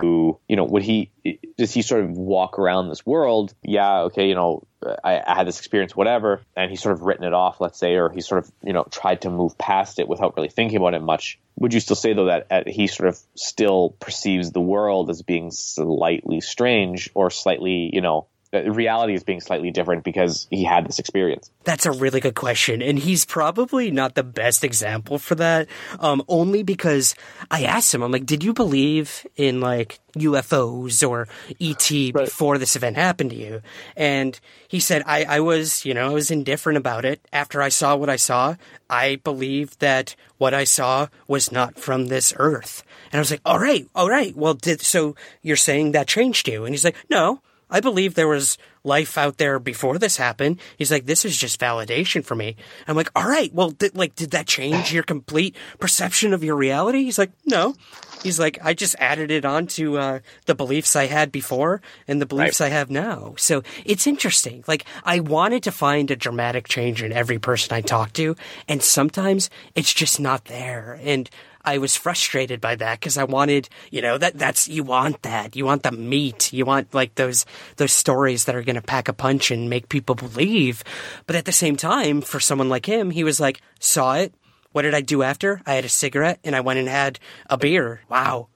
[0.00, 1.10] who you know would he
[1.56, 3.54] does he sort of walk around this world?
[3.62, 4.66] Yeah okay you know
[5.02, 6.42] I, I had this experience whatever.
[6.56, 8.84] And he's sort of written it off let's say or he sort of you know
[8.90, 11.38] tried to move past it without really thinking about it much.
[11.56, 15.22] Would you still say though that uh, he sort of still perceives the world as
[15.22, 18.26] being slightly strange or slightly you know
[18.62, 22.82] reality is being slightly different because he had this experience That's a really good question,
[22.82, 25.68] and he's probably not the best example for that.
[25.98, 27.14] Um, only because
[27.50, 31.28] I asked him, I'm like, "Did you believe in like UFOs or
[31.60, 33.62] ET before this event happened to you?"
[33.96, 34.38] And
[34.68, 37.26] he said, "I, I was, you know, I was indifferent about it.
[37.32, 38.56] After I saw what I saw,
[38.88, 43.42] I believed that what I saw was not from this earth." And I was like,
[43.44, 44.34] "All right, all right.
[44.36, 45.14] Well, did so?
[45.42, 47.40] You're saying that changed you?" And he's like, "No."
[47.70, 50.60] I believe there was life out there before this happened.
[50.76, 52.56] He's like, this is just validation for me.
[52.86, 56.56] I'm like, all right, well, th- like, did that change your complete perception of your
[56.56, 57.04] reality?
[57.04, 57.74] He's like, no.
[58.22, 62.20] He's like, I just added it on to uh, the beliefs I had before and
[62.20, 63.34] the beliefs I have now.
[63.38, 64.64] So it's interesting.
[64.66, 68.36] Like, I wanted to find a dramatic change in every person I talk to,
[68.68, 70.98] and sometimes it's just not there.
[71.02, 71.28] And
[71.64, 75.56] I was frustrated by that because I wanted, you know, that that's you want that.
[75.56, 76.52] You want the meat.
[76.52, 77.46] You want like those
[77.76, 80.84] those stories that are going to pack a punch and make people believe.
[81.26, 84.34] But at the same time, for someone like him, he was like, saw it.
[84.72, 85.62] What did I do after?
[85.66, 88.00] I had a cigarette and I went and had a beer.
[88.08, 88.48] Wow.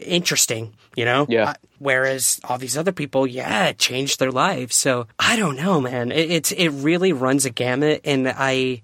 [0.00, 1.26] Interesting, you know?
[1.28, 1.50] Yeah.
[1.50, 4.74] Uh, whereas all these other people, yeah, it changed their lives.
[4.74, 6.10] So I don't know, man.
[6.10, 8.00] It, it's, it really runs a gamut.
[8.04, 8.82] And I,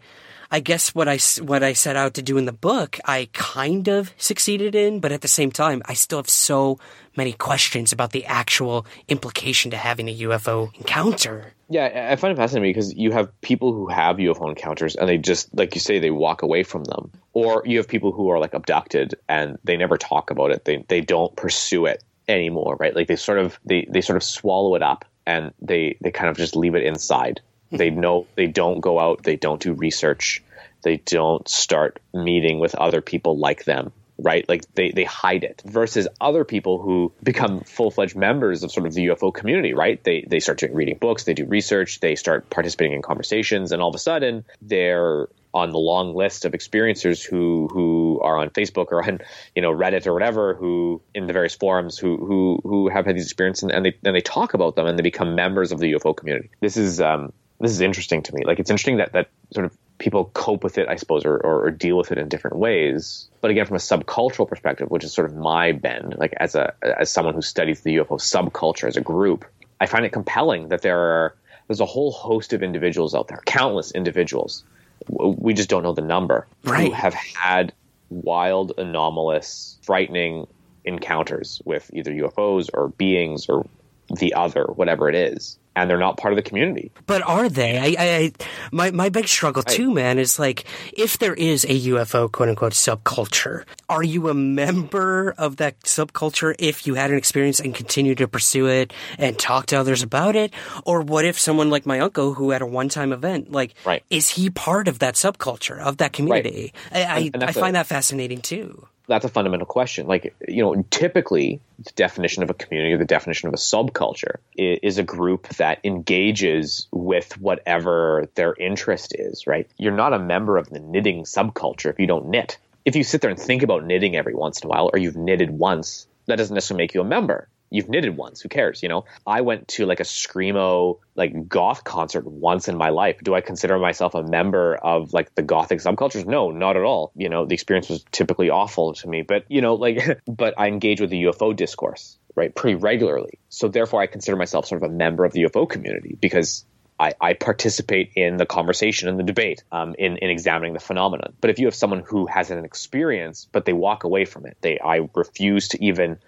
[0.50, 3.88] I guess what I, what I set out to do in the book, I kind
[3.88, 6.78] of succeeded in, but at the same time, I still have so
[7.16, 11.52] many questions about the actual implication to having a UFO encounter.
[11.68, 15.18] Yeah, I find it fascinating because you have people who have UFO encounters and they
[15.18, 17.10] just, like you say, they walk away from them.
[17.32, 20.64] Or you have people who are like abducted and they never talk about it.
[20.64, 22.94] They they don't pursue it anymore, right?
[22.94, 26.30] Like they sort of they, they sort of swallow it up and they they kind
[26.30, 27.40] of just leave it inside.
[27.78, 30.42] they know they don't go out, they don't do research,
[30.82, 34.48] they don't start meeting with other people like them right?
[34.48, 38.86] Like they, they hide it versus other people who become full fledged members of sort
[38.86, 40.02] of the UFO community, right?
[40.02, 43.82] They, they start doing, reading books, they do research, they start participating in conversations, and
[43.82, 48.50] all of a sudden they're on the long list of experiencers who who are on
[48.50, 49.20] Facebook or on
[49.54, 53.16] you know Reddit or whatever who in the various forums who who who have had
[53.16, 55.78] these experiences and, and they and they talk about them and they become members of
[55.78, 56.50] the UFO community.
[56.60, 58.42] This is um, this is interesting to me.
[58.44, 61.66] Like it's interesting that that sort of people cope with it, I suppose, or, or,
[61.66, 63.28] or deal with it in different ways.
[63.40, 66.74] But again, from a subcultural perspective, which is sort of my bend, like as a
[66.82, 69.44] as someone who studies the UFO subculture as a group,
[69.80, 71.34] I find it compelling that there are
[71.66, 74.64] there's a whole host of individuals out there, countless individuals.
[75.08, 77.72] We just don't know the number who have had
[78.08, 80.46] wild, anomalous, frightening
[80.84, 83.66] encounters with either UFOs or beings or
[84.14, 86.90] the other, whatever it is, and they're not part of the community.
[87.06, 87.76] But are they?
[87.78, 88.32] I, I, I
[88.72, 92.72] my my big struggle too, man, is like if there is a UFO quote unquote
[92.72, 98.14] subculture, are you a member of that subculture if you had an experience and continue
[98.14, 100.52] to pursue it and talk to others about it?
[100.84, 104.02] Or what if someone like my uncle who had a one time event, like Right.
[104.08, 106.72] is he part of that subculture of that community?
[106.92, 108.88] I I, and I find a- that fascinating too.
[109.08, 110.06] That's a fundamental question.
[110.06, 114.36] Like, you know, typically the definition of a community or the definition of a subculture
[114.58, 119.68] i- is a group that engages with whatever their interest is, right?
[119.78, 122.58] You're not a member of the knitting subculture if you don't knit.
[122.84, 125.16] If you sit there and think about knitting every once in a while, or you've
[125.16, 127.48] knitted once, that doesn't necessarily make you a member.
[127.70, 128.82] You've knitted once, who cares?
[128.82, 133.18] You know, I went to like a screamo like goth concert once in my life.
[133.22, 136.26] Do I consider myself a member of like the gothic subcultures?
[136.26, 137.12] No, not at all.
[137.16, 140.68] You know, the experience was typically awful to me, but you know, like, but I
[140.68, 143.38] engage with the UFO discourse right pretty regularly.
[143.48, 146.64] So therefore, I consider myself sort of a member of the UFO community because
[146.98, 151.34] I, I participate in the conversation and the debate um, in, in examining the phenomenon.
[151.40, 154.56] But if you have someone who has an experience, but they walk away from it,
[154.60, 156.18] they I refuse to even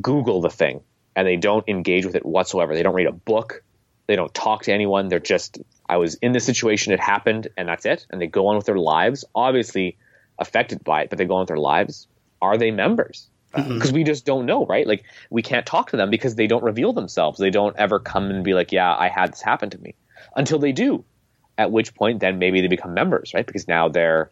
[0.00, 0.80] Google the thing,
[1.14, 2.74] and they don't engage with it whatsoever.
[2.74, 3.62] They don't read a book,
[4.06, 5.08] they don't talk to anyone.
[5.08, 8.06] They're just I was in this situation, it happened, and that's it.
[8.10, 9.96] And they go on with their lives, obviously
[10.38, 12.08] affected by it, but they go on with their lives.
[12.42, 13.28] Are they members?
[13.54, 13.74] Mm-hmm.
[13.74, 14.86] Because we just don't know, right?
[14.86, 17.38] Like we can't talk to them because they don't reveal themselves.
[17.38, 19.94] They don't ever come and be like, "Yeah, I had this happen to me,"
[20.34, 21.04] until they do.
[21.58, 23.46] At which point, then maybe they become members, right?
[23.46, 24.30] Because now they're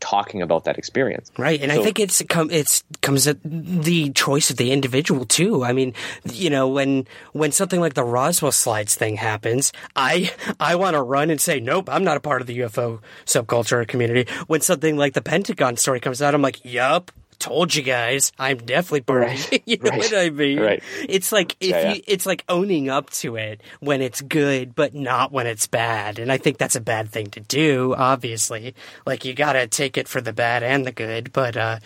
[0.00, 1.30] talking about that experience.
[1.38, 5.64] Right, and I think it's come it's comes at the choice of the individual too.
[5.64, 10.30] I mean, you know, when when something like the Roswell slides thing happens, I
[10.60, 13.82] I want to run and say, nope, I'm not a part of the UFO subculture
[13.82, 14.30] or community.
[14.46, 17.10] When something like the Pentagon story comes out, I'm like, yup.
[17.46, 19.62] Told you guys, I'm definitely part Right, it.
[19.66, 20.58] You know right, what I mean?
[20.58, 20.82] right.
[21.08, 22.00] It's like if Yeah, yeah.
[22.08, 26.18] it's like owning up to it when it's good, but not when it's bad.
[26.18, 28.74] And I think that's a bad thing to do, obviously.
[29.06, 31.32] Like you gotta take it for the bad and the good.
[31.32, 31.78] But, uh,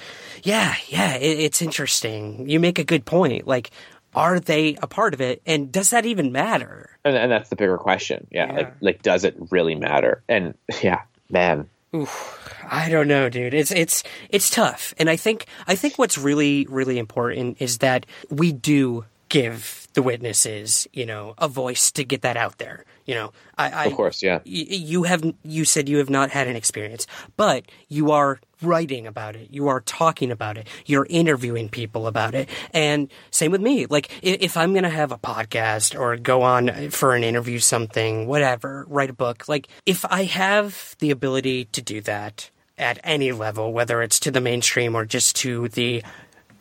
[0.42, 2.48] yeah, yeah, it, it's interesting.
[2.48, 3.46] You make a good point.
[3.46, 3.70] Like,
[4.14, 5.42] are they a part of it?
[5.46, 6.88] And does that even matter?
[7.04, 8.26] and, and that's the bigger question.
[8.30, 8.52] Yeah, Yeah.
[8.56, 10.22] like like does it really matter?
[10.26, 13.54] And yeah, man, I don't know, dude.
[13.54, 18.06] It's it's it's tough, and I think I think what's really really important is that
[18.30, 22.84] we do give the witnesses, you know, a voice to get that out there.
[23.06, 24.38] You know, I, I of course, yeah.
[24.46, 27.06] y- you have you said you have not had an experience,
[27.36, 29.48] but you are writing about it.
[29.50, 30.68] You are talking about it.
[30.86, 32.48] You're interviewing people about it.
[32.72, 33.86] And same with me.
[33.86, 38.26] Like if I'm going to have a podcast or go on for an interview, something,
[38.26, 43.32] whatever, write a book, like if I have the ability to do that at any
[43.32, 46.02] level, whether it's to the mainstream or just to the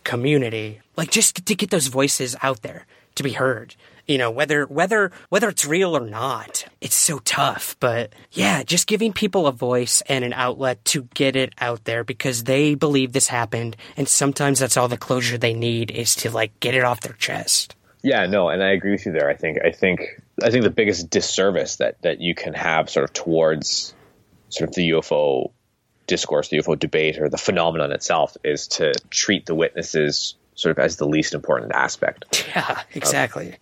[0.04, 2.86] community, like just to get those voices out there
[3.16, 3.76] to be heard
[4.10, 7.78] you know whether whether whether it's real or not it's so tough.
[7.80, 12.04] But yeah just giving people a voice and an outlet to get it out there
[12.04, 16.32] because they believe this happened and sometimes that's all the closure they need is to
[16.32, 17.76] like get it off their chest.
[18.02, 19.30] Yeah no and i agree with you there.
[19.30, 20.02] I think i think
[20.44, 23.94] i think the biggest disservice that that you can have sort of towards
[24.50, 25.52] sort of the ufo
[26.08, 30.84] discourse the ufo debate or the phenomenon itself is to treat the witnesses sort of
[30.84, 33.56] as the least important aspect yeah exactly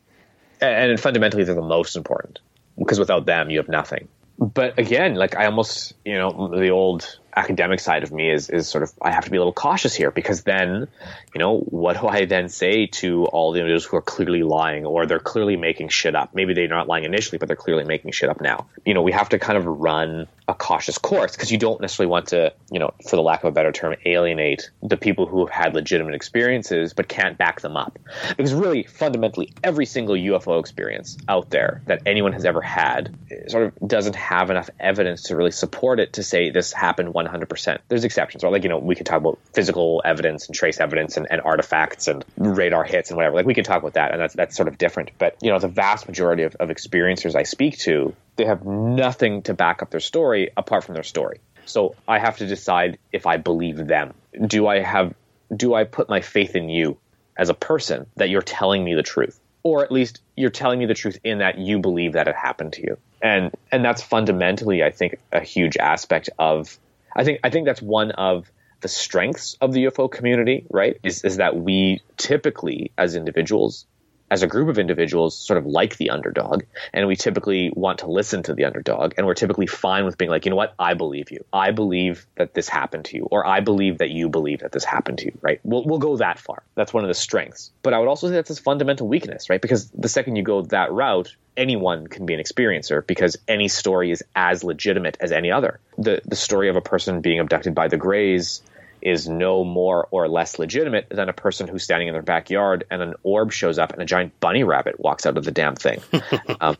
[0.62, 2.40] and fundamentally they're the most important
[2.78, 4.08] because without them you have nothing.
[4.40, 8.68] But again like i almost you know the old academic side of me is is
[8.68, 10.88] sort of I have to be a little cautious here because then,
[11.34, 14.86] you know, what do I then say to all the individuals who are clearly lying
[14.86, 16.34] or they're clearly making shit up?
[16.34, 18.68] Maybe they're not lying initially, but they're clearly making shit up now.
[18.86, 22.10] You know, we have to kind of run a cautious course because you don't necessarily
[22.10, 25.46] want to, you know, for the lack of a better term, alienate the people who
[25.46, 28.00] have had legitimate experiences but can't back them up.
[28.36, 33.16] Because really, fundamentally, every single UFO experience out there that anyone has ever had
[33.48, 37.27] sort of doesn't have enough evidence to really support it to say this happened one
[37.28, 37.80] 100%.
[37.88, 38.52] There's exceptions, right?
[38.52, 42.08] Like, you know, we can talk about physical evidence and trace evidence and, and artifacts
[42.08, 43.36] and radar hits and whatever.
[43.36, 45.12] Like, we can talk about that, and that's, that's sort of different.
[45.18, 49.44] But, you know, the vast majority of, of experiencers I speak to, they have nothing
[49.44, 51.40] to back up their story apart from their story.
[51.66, 54.14] So I have to decide if I believe them.
[54.46, 55.14] Do I have,
[55.56, 56.98] do I put my faith in you
[57.38, 59.40] as a person that you're telling me the truth?
[59.64, 62.74] Or at least you're telling me the truth in that you believe that it happened
[62.74, 62.98] to you.
[63.22, 66.80] And, and that's fundamentally, I think, a huge aspect of
[67.18, 68.50] I think I think that's one of
[68.82, 70.98] the strengths of the UFO community, right?
[71.04, 73.86] Is is that we typically as individuals
[74.30, 76.64] as a group of individuals sort of like the underdog
[76.94, 80.30] and we typically want to listen to the underdog and we're typically fine with being
[80.30, 80.74] like you know what?
[80.78, 81.44] I believe you.
[81.54, 84.84] I believe that this happened to you or i believe that you believe that this
[84.84, 85.60] happened to you right?
[85.64, 86.64] We'll, we'll go that far.
[86.76, 87.72] That's one of the strengths.
[87.84, 89.62] But i would also say that's a fundamental weakness right?
[89.62, 94.12] Because the second you go that route anyone can be an experiencer because any story
[94.12, 95.80] is as legitimate as any other.
[95.98, 98.62] The the story of a person being abducted by the greys
[99.08, 103.02] is no more or less legitimate than a person who's standing in their backyard and
[103.02, 106.02] an orb shows up and a giant bunny rabbit walks out of the damn thing.
[106.60, 106.76] um,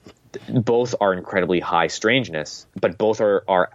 [0.50, 3.70] both are incredibly high strangeness, but both are, are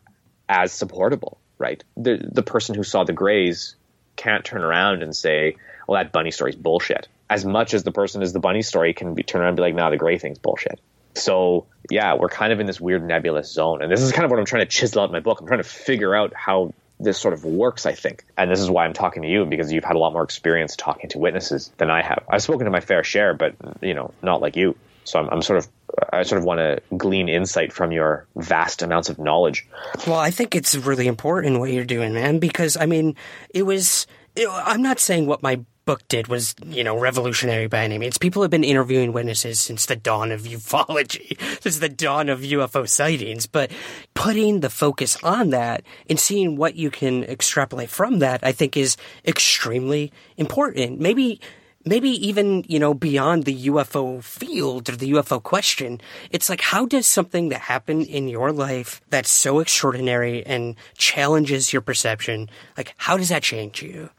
[0.51, 1.83] as supportable, right?
[1.97, 3.75] The, the person who saw the Greys
[4.17, 5.57] can't turn around and say,
[5.89, 7.09] well, that bunny story's bullshit.
[7.31, 9.63] As much as the person is the bunny story can be turned around and be
[9.63, 10.79] like, nah, the Grey thing's bullshit.
[11.15, 13.81] So yeah, we're kind of in this weird nebulous zone.
[13.81, 15.41] And this is kind of what I'm trying to chisel out in my book.
[15.41, 18.25] I'm trying to figure out how this sort of works, I think.
[18.37, 20.77] And this is why I'm talking to you because you've had a lot more experience
[20.77, 22.25] talking to witnesses than I have.
[22.31, 24.77] I've spoken to my fair share, but you know, not like you.
[25.05, 25.69] So I'm, I'm sort of
[26.13, 29.67] I sort of want to glean insight from your vast amounts of knowledge.
[30.07, 33.17] Well, I think it's really important what you're doing, man, because I mean,
[33.51, 34.07] it was.
[34.49, 38.19] I'm not saying what my book did was, you know, revolutionary by any means.
[38.19, 42.89] People have been interviewing witnesses since the dawn of ufology, since the dawn of UFO
[42.89, 43.71] sightings, but
[44.15, 48.77] putting the focus on that and seeing what you can extrapolate from that, I think
[48.77, 51.01] is extremely important.
[51.01, 51.41] Maybe
[51.85, 56.87] maybe even, you know, beyond the UFO field or the UFO question, it's like, how
[56.87, 62.95] does something that happened in your life that's so extraordinary and challenges your perception, like,
[62.99, 64.11] how does that change you?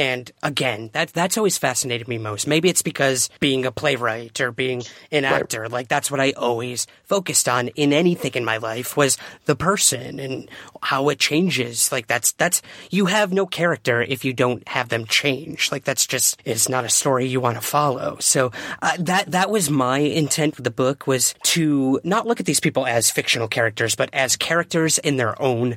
[0.00, 2.46] And again, that that's always fascinated me most.
[2.46, 4.82] Maybe it's because being a playwright or being
[5.12, 5.70] an actor, right.
[5.70, 10.18] like that's what I always focused on in anything in my life was the person
[10.18, 10.48] and
[10.80, 11.92] how it changes.
[11.92, 15.70] Like that's that's you have no character if you don't have them change.
[15.70, 18.16] Like that's just it's not a story you want to follow.
[18.20, 22.46] So uh, that that was my intent with the book was to not look at
[22.46, 25.76] these people as fictional characters, but as characters in their own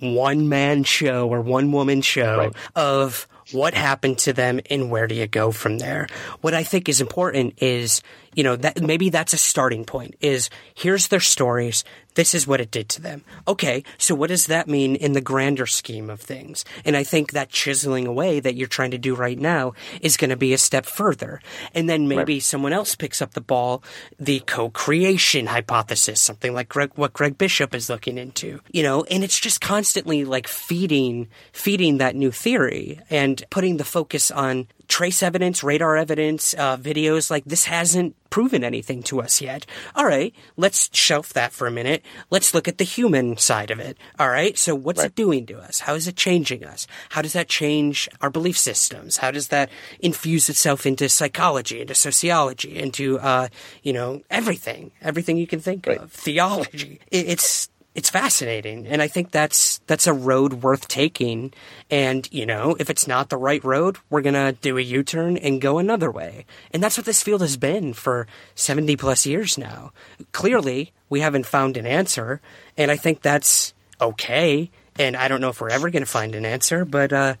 [0.00, 2.52] one man show or one woman show right.
[2.74, 6.08] of what happened to them and where do you go from there?
[6.40, 8.02] What I think is important is,
[8.34, 11.84] you know, that maybe that's a starting point is here's their stories.
[12.14, 13.22] This is what it did to them.
[13.46, 16.64] Okay, so what does that mean in the grander scheme of things?
[16.84, 20.30] And I think that chiseling away that you're trying to do right now is going
[20.30, 21.40] to be a step further.
[21.74, 22.42] And then maybe right.
[22.42, 23.84] someone else picks up the ball,
[24.18, 29.22] the co-creation hypothesis, something like Greg, what Greg Bishop is looking into, you know, and
[29.22, 35.22] it's just constantly like feeding, feeding that new theory and putting the focus on trace
[35.22, 39.66] evidence, radar evidence, uh, videos like this hasn't proven anything to us yet.
[39.94, 42.02] All right, let's shelf that for a minute.
[42.30, 43.96] Let's look at the human side of it.
[44.18, 45.80] All right, so what's it doing to us?
[45.80, 46.86] How is it changing us?
[47.10, 49.18] How does that change our belief systems?
[49.18, 49.70] How does that
[50.00, 53.48] infuse itself into psychology, into sociology, into uh,
[53.82, 57.00] you know everything, everything you can think of, theology?
[57.10, 58.86] It, it's it's fascinating.
[58.86, 61.52] And i think that's that's a road worth taking.
[61.90, 65.60] And you know if it's not the right road we're gonna do a u-turn and
[65.60, 66.46] go another way.
[66.72, 69.92] And that's what this field has been for 70 plus years now.
[70.32, 72.40] Clearly we haven't found an answer
[72.76, 74.70] and i think that's okay.
[74.96, 77.34] And i don't know if we're ever gonna find an answer but uh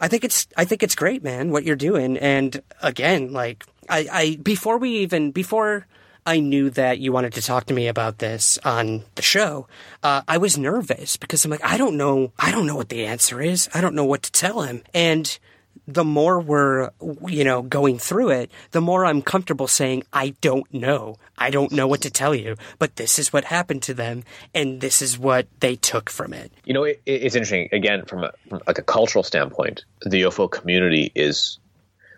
[0.00, 2.18] I think it's I think it's great, man, what you're doing.
[2.18, 5.86] And again, like I, I before we even before
[6.26, 9.66] I knew that you wanted to talk to me about this on the show,
[10.02, 13.04] uh, I was nervous because I'm like, I don't know, I don't know what the
[13.04, 13.68] answer is.
[13.74, 14.82] I don't know what to tell him.
[14.94, 15.38] And
[15.86, 16.90] the more we're,
[17.26, 21.16] you know, going through it, the more I'm comfortable saying, I don't know.
[21.36, 24.80] I don't know what to tell you, but this is what happened to them and
[24.80, 26.50] this is what they took from it.
[26.64, 27.68] You know, it, it's interesting.
[27.72, 31.58] Again, from, a, from like a cultural standpoint, the UFO community is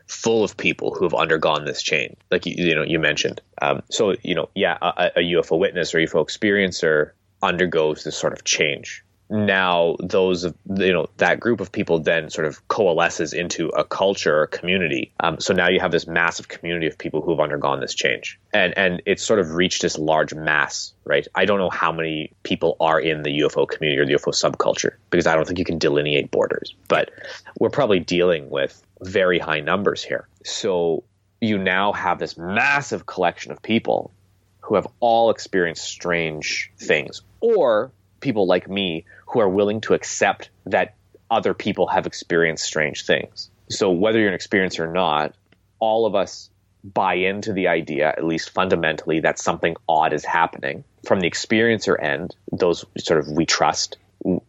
[0.07, 3.41] full of people who have undergone this change, like you, you know you mentioned.
[3.61, 7.11] Um, so you know, yeah, a, a UFO witness or UFO experiencer
[7.43, 9.03] undergoes this sort of change.
[9.29, 14.43] Now, those you know that group of people then sort of coalesces into a culture
[14.43, 15.13] or community.
[15.19, 18.39] Um, so now you have this massive community of people who have undergone this change,
[18.53, 21.27] and and it's sort of reached this large mass, right?
[21.35, 24.95] I don't know how many people are in the UFO community or the UFO subculture
[25.11, 27.11] because I don't think you can delineate borders, but
[27.59, 30.29] we're probably dealing with very high numbers here.
[30.45, 31.05] So
[31.41, 34.13] you now have this massive collection of people
[34.61, 40.51] who have all experienced strange things, or people like me who are willing to accept
[40.65, 40.95] that
[41.31, 43.51] other people have experienced strange things.
[43.69, 45.35] So whether you're an experiencer or not,
[45.79, 46.51] all of us
[46.83, 50.85] buy into the idea, at least fundamentally, that something odd is happening.
[51.05, 53.99] From the experiencer end, those sort of we trust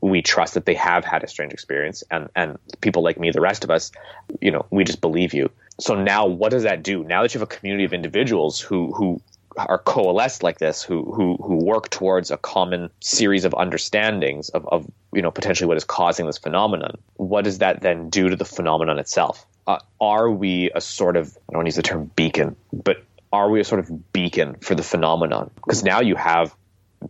[0.10, 3.41] we trust that they have had a strange experience and and people like me the
[3.41, 3.91] rest of us
[4.41, 5.49] you know we just believe you.
[5.80, 7.03] So now what does that do?
[7.03, 9.22] Now that you have a community of individuals who who
[9.58, 14.68] are coalesced like this who who who work towards a common series of understandings of,
[14.68, 18.36] of you know potentially what is causing this phenomenon what does that then do to
[18.36, 19.45] the phenomenon itself?
[19.66, 23.60] Uh, are we a sort of i don't use the term beacon but are we
[23.60, 25.51] a sort of beacon for the phenomenon?
[25.55, 26.55] Because now you have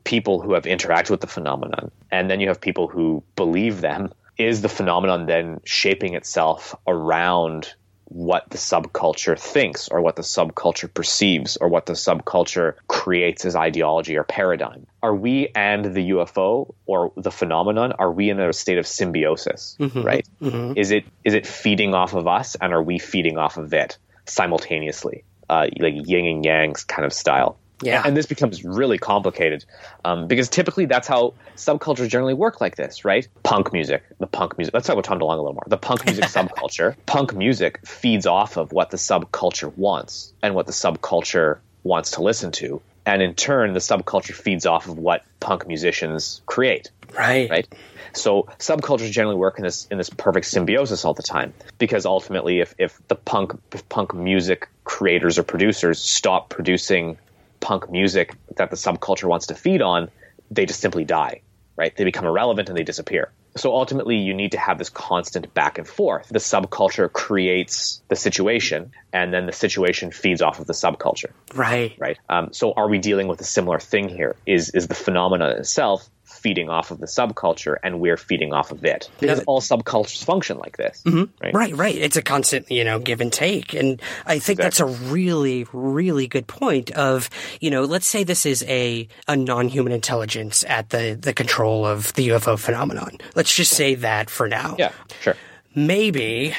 [0.03, 4.11] people who have interacted with the phenomenon, and then you have people who believe them.
[4.37, 7.73] Is the phenomenon then shaping itself around
[8.09, 13.55] what the subculture thinks, or what the subculture perceives, or what the subculture creates as
[13.55, 14.85] ideology or paradigm?
[15.03, 17.91] Are we and the UFO or the phenomenon?
[17.93, 19.75] Are we in a state of symbiosis?
[19.79, 20.05] Mhm.
[20.05, 20.25] Right?
[20.41, 20.77] Mhm.
[20.77, 23.97] Is it is it feeding off of us, and are we feeding off of it
[24.25, 27.57] simultaneously, uh, like yin and yang's kind of style?
[27.81, 28.01] Yeah.
[28.03, 29.65] And this becomes really complicated
[30.03, 33.27] um, because typically that's how subcultures generally work like this, right?
[33.43, 34.73] Punk music, the punk music.
[34.73, 35.63] Let's talk about Tom DeLonge a little more.
[35.67, 36.95] The punk music subculture.
[37.05, 42.23] Punk music feeds off of what the subculture wants and what the subculture wants to
[42.23, 42.81] listen to.
[43.05, 46.91] And in turn, the subculture feeds off of what punk musicians create.
[47.17, 47.49] Right.
[47.49, 47.67] Right.
[48.13, 52.59] So subcultures generally work in this in this perfect symbiosis all the time because ultimately,
[52.59, 57.17] if if the punk if punk music creators or producers stop producing
[57.59, 60.09] punk music that the subculture wants to feed on,
[60.51, 61.41] they just simply die,
[61.75, 61.95] right?
[61.95, 63.31] They become irrelevant and they disappear.
[63.55, 66.29] So ultimately, you need to have this constant back and forth.
[66.29, 71.95] The subculture creates the situation, and then the situation feeds off of the subculture, Right.
[71.97, 72.19] right?
[72.29, 74.35] Um, so, are we dealing with a similar thing here?
[74.45, 78.85] Is is the phenomenon itself feeding off of the subculture, and we're feeding off of
[78.85, 79.09] it?
[79.19, 81.23] Because all subcultures function like this, mm-hmm.
[81.43, 81.53] right?
[81.53, 81.95] Right, right.
[81.95, 83.73] It's a constant, you know, give and take.
[83.73, 87.29] And I think that's a really, really good point of,
[87.59, 92.13] you know, let's say this is a, a non-human intelligence at the, the control of
[92.13, 93.17] the UFO phenomenon.
[93.35, 94.75] Let's just say that for now.
[94.77, 95.35] Yeah, sure.
[95.75, 96.55] Maybe,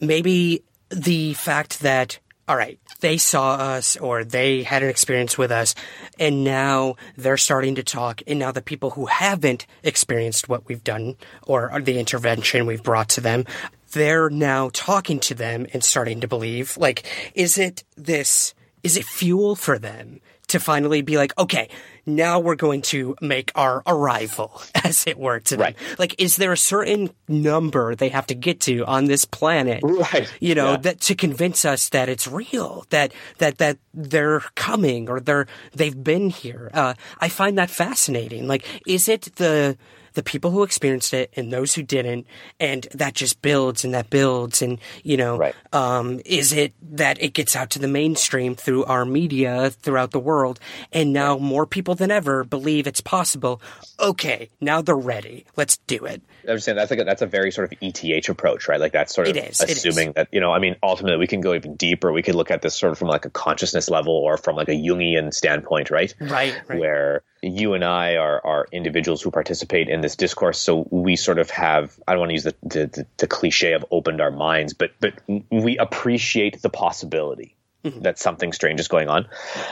[0.00, 5.50] maybe the fact that, all right, they saw us or they had an experience with
[5.50, 5.74] us
[6.18, 10.84] and now they're starting to talk and now the people who haven't experienced what we've
[10.84, 11.16] done
[11.46, 13.44] or the intervention we've brought to them
[13.92, 19.04] they're now talking to them and starting to believe like is it this is it
[19.04, 21.68] fuel for them to finally be like okay
[22.06, 25.76] now we're going to make our arrival as it were to them Right.
[25.98, 30.30] like is there a certain number they have to get to on this planet Right.
[30.40, 30.76] you know Yeah.
[30.78, 36.02] that to convince us that it's real that that that they're coming or they're they've
[36.04, 39.76] been here uh, i find that fascinating like is it the
[40.14, 42.26] the people who experienced it and those who didn't,
[42.58, 44.62] and that just builds and that builds.
[44.62, 45.54] And, you know, Right.
[45.72, 50.20] um, is it that it gets out to the mainstream through our media throughout the
[50.20, 50.58] world?
[50.92, 53.60] And now more people than ever believe it's possible.
[54.00, 55.46] Okay, now they're ready.
[55.56, 56.22] Let's do it.
[56.46, 58.80] I understand that's like a, that's a very sort of ETH approach, right?
[58.80, 59.76] Like that's sort of It is, it is.
[59.78, 60.52] assuming that you know.
[60.52, 62.12] I mean, ultimately, we can go even deeper.
[62.12, 64.68] We could look at this sort of from like a consciousness level or from like
[64.68, 66.14] a Jungian standpoint, right?
[66.20, 66.78] Right, right.
[66.78, 71.38] Where you and I are are individuals who participate in this discourse, so we sort
[71.38, 71.98] of have.
[72.06, 74.92] I don't want to use the the, the, the cliche of opened our minds, but
[75.00, 75.14] but
[75.50, 77.53] we appreciate the possibility.
[78.00, 79.28] That something strange is going on.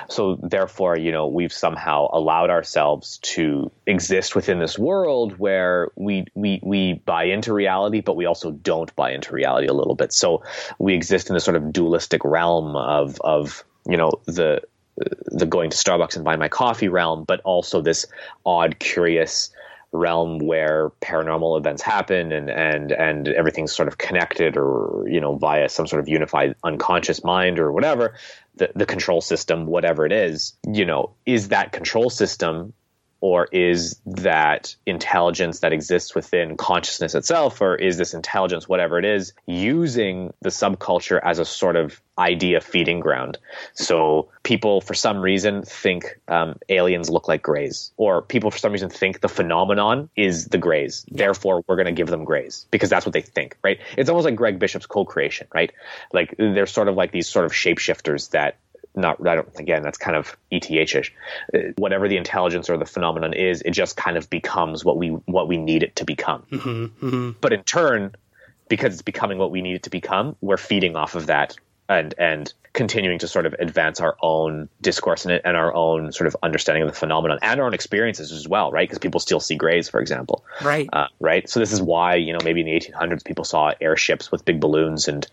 [0.09, 6.27] So, therefore, you know, we've somehow allowed ourselves to exist within this world where we,
[6.35, 10.13] we, we buy into reality, but we also don't buy into reality a little bit.
[10.13, 10.43] So,
[10.79, 14.61] we exist in this sort of dualistic realm of, of, you know, the,
[14.97, 18.07] the going to Starbucks and buy my coffee realm, but also this
[18.45, 19.51] odd, curious
[19.93, 25.37] realm where paranormal events happen and and and everything's sort of connected or you know
[25.37, 28.15] via some sort of unified unconscious mind or whatever
[28.57, 32.73] the the control system whatever it is you know is that control system
[33.23, 39.05] or is that intelligence that exists within consciousness itself or is this intelligence whatever it
[39.05, 43.39] is using the subculture as a sort of idea feeding ground?
[43.75, 48.73] So people for some reason think um, aliens look like grays or people for some
[48.73, 52.91] reason think the phenomenon is the grays therefore we're going to give them grays because
[52.91, 53.79] that's what they think right?
[53.97, 55.73] It's almost like greg bishop's co-creation right?
[56.13, 58.57] Like they're sort of like these sort of shapeshifters that
[58.95, 61.13] not I don't again that's kind of ETH-ish.
[61.55, 65.09] Uh, Whatever the intelligence or the phenomenon is, it just kind of becomes what we
[65.09, 67.35] what we need it to become.
[67.41, 68.15] But in turn,
[68.69, 71.57] because it's becoming what we need it to become, we're feeding off of that
[71.89, 76.11] and and continuing to sort of advance our own discourse in it and our own
[76.11, 78.89] sort of understanding of the phenomenon and our own experiences as well, right?
[78.89, 80.43] Because people still see grays, for example.
[80.63, 80.89] Right.
[80.91, 81.47] Uh, right.
[81.51, 84.61] So this is why you know maybe in the 1800s people saw airships with big
[84.61, 85.27] balloons and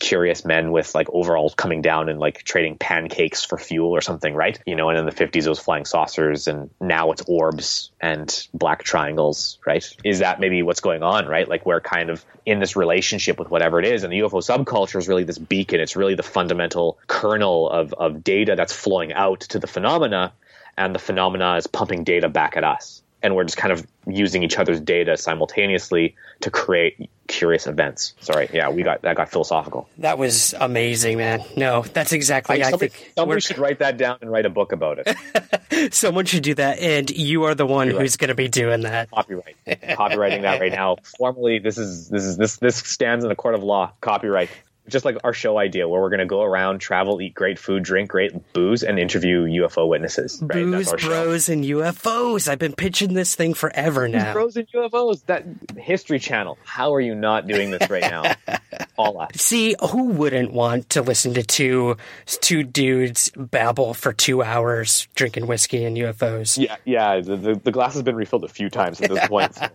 [0.00, 4.34] curious men with like overalls coming down and like trading pancakes for fuel or something,
[4.34, 4.58] right?
[4.66, 8.48] You know, and in the 50s it was flying saucers and now it's orbs and
[8.52, 9.84] black triangles, right?
[10.02, 11.48] Is that maybe what's going on, right?
[11.48, 14.96] Like we're kind of in this relationship with whatever it is and the UFO subculture
[14.96, 15.80] is really this beacon.
[15.80, 20.32] It's really the fundamental kernel of of data that's flowing out to the phenomena
[20.76, 23.02] and the phenomena is pumping data back at us.
[23.22, 28.14] And we're just kind of using each other's data simultaneously to create curious events.
[28.20, 29.88] Sorry, yeah, we got that got philosophical.
[29.98, 31.42] That was amazing, man.
[31.56, 32.62] No, that's exactly.
[32.62, 35.94] I, somebody think somebody should write that down and write a book about it.
[35.94, 38.82] someone should do that, and you are the one You're who's going to be doing
[38.82, 39.10] that.
[39.10, 40.96] Copyright, copywriting that right now.
[41.18, 43.92] Formally, this is this is this this stands in a court of law.
[44.00, 44.50] Copyright.
[44.88, 47.82] Just like our show idea, where we're going to go around, travel, eat great food,
[47.82, 50.38] drink great booze, and interview UFO witnesses.
[50.42, 50.64] Right?
[50.64, 51.08] Booze, That's show.
[51.08, 52.48] bros, and UFOs.
[52.48, 54.32] I've been pitching this thing forever now.
[54.32, 55.24] Bros and UFOs.
[55.26, 55.44] That
[55.76, 56.58] History Channel.
[56.64, 58.34] How are you not doing this right now?
[58.98, 59.30] All us.
[59.36, 65.46] See, who wouldn't want to listen to two two dudes babble for two hours drinking
[65.46, 66.58] whiskey and UFOs?
[66.58, 67.20] Yeah, yeah.
[67.20, 69.56] The, the, the glass has been refilled a few times at this point.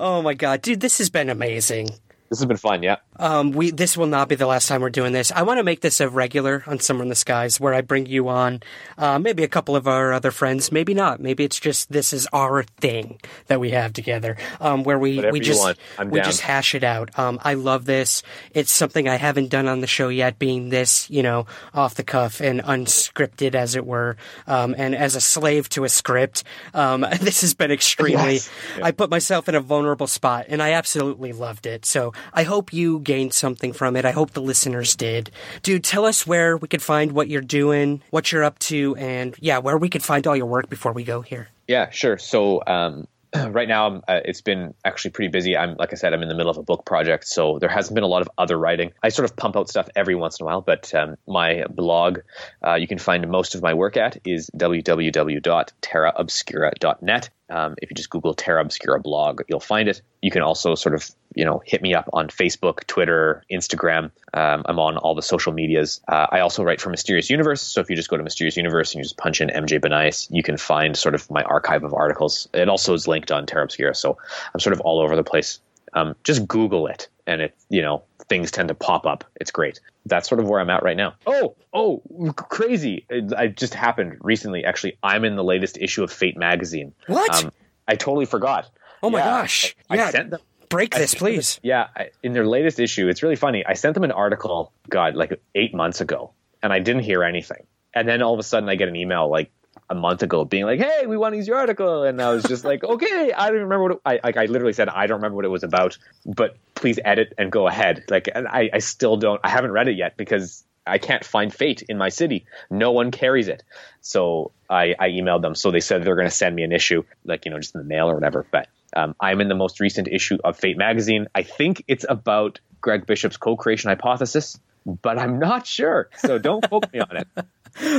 [0.00, 1.88] Oh my god, dude, this has been amazing.
[2.34, 2.82] This has been fun.
[2.82, 2.96] Yeah.
[3.16, 5.30] Um, we this will not be the last time we're doing this.
[5.30, 8.06] I want to make this a regular on Somewhere in the Skies, where I bring
[8.06, 8.60] you on,
[8.98, 11.20] uh, maybe a couple of our other friends, maybe not.
[11.20, 15.32] Maybe it's just this is our thing that we have together, um, where we Whatever
[15.32, 16.24] we just we down.
[16.24, 17.16] just hash it out.
[17.16, 18.24] Um, I love this.
[18.52, 22.02] It's something I haven't done on the show yet, being this you know off the
[22.02, 24.16] cuff and unscripted, as it were,
[24.48, 26.42] um, and as a slave to a script.
[26.74, 28.34] Um, this has been extremely.
[28.34, 28.50] Yes.
[28.82, 31.86] I put myself in a vulnerable spot, and I absolutely loved it.
[31.86, 34.04] So I hope you gained something from it.
[34.04, 35.30] I hope the listeners did.
[35.62, 39.34] Dude, tell us where we could find what you're doing, what you're up to, and
[39.40, 41.48] yeah, where we could find all your work before we go here.
[41.66, 42.18] Yeah, sure.
[42.18, 43.06] So um,
[43.50, 45.56] right now, uh, it's been actually pretty busy.
[45.56, 47.94] I'm like I said, I'm in the middle of a book project, so there hasn't
[47.94, 48.92] been a lot of other writing.
[49.02, 52.20] I sort of pump out stuff every once in a while, but um, my blog,
[52.64, 57.30] uh, you can find most of my work at is www.terraobscura.net.
[57.50, 60.00] Um, if you just Google Terra Obscura blog, you'll find it.
[60.22, 64.10] You can also sort of, you know, hit me up on Facebook, Twitter, Instagram.
[64.32, 66.00] Um, I'm on all the social medias.
[66.08, 67.62] Uh, I also write for Mysterious Universe.
[67.62, 70.28] So if you just go to Mysterious Universe and you just punch in MJ Banias,
[70.30, 72.48] you can find sort of my archive of articles.
[72.54, 73.94] It also is linked on Terra Obscura.
[73.94, 74.18] So
[74.52, 75.60] I'm sort of all over the place.
[75.92, 79.24] Um, just Google it, and it, you know, things tend to pop up.
[79.36, 79.78] It's great.
[80.06, 81.14] That's sort of where I'm at right now.
[81.24, 82.02] Oh, oh,
[82.34, 83.06] crazy!
[83.08, 84.64] It, it just happened recently.
[84.64, 86.92] Actually, I'm in the latest issue of Fate magazine.
[87.06, 87.44] What?
[87.44, 87.52] Um,
[87.86, 88.68] I totally forgot.
[89.04, 89.76] Oh my Yeah, gosh.
[89.90, 90.40] I, I sent them.
[90.68, 91.60] Break this, please.
[91.62, 93.64] yeah, I, in their latest issue, it's really funny.
[93.66, 97.66] I sent them an article, God, like eight months ago, and I didn't hear anything.
[97.94, 99.50] And then all of a sudden, I get an email like
[99.90, 102.44] a month ago being like, "Hey, we want to use your article," and I was
[102.44, 104.36] just like, "Okay." I don't remember what it, I like.
[104.36, 107.66] I literally said I don't remember what it was about, but please edit and go
[107.68, 108.04] ahead.
[108.08, 109.40] Like, and I, I still don't.
[109.44, 112.46] I haven't read it yet because I can't find Fate in my city.
[112.70, 113.62] No one carries it.
[114.00, 115.54] So I, I emailed them.
[115.54, 117.80] So they said they're going to send me an issue, like you know, just in
[117.80, 118.46] the mail or whatever.
[118.50, 121.26] But um, I'm in the most recent issue of Fate magazine.
[121.34, 126.08] I think it's about Greg Bishop's co-creation hypothesis, but I'm not sure.
[126.18, 127.28] So don't quote me on it.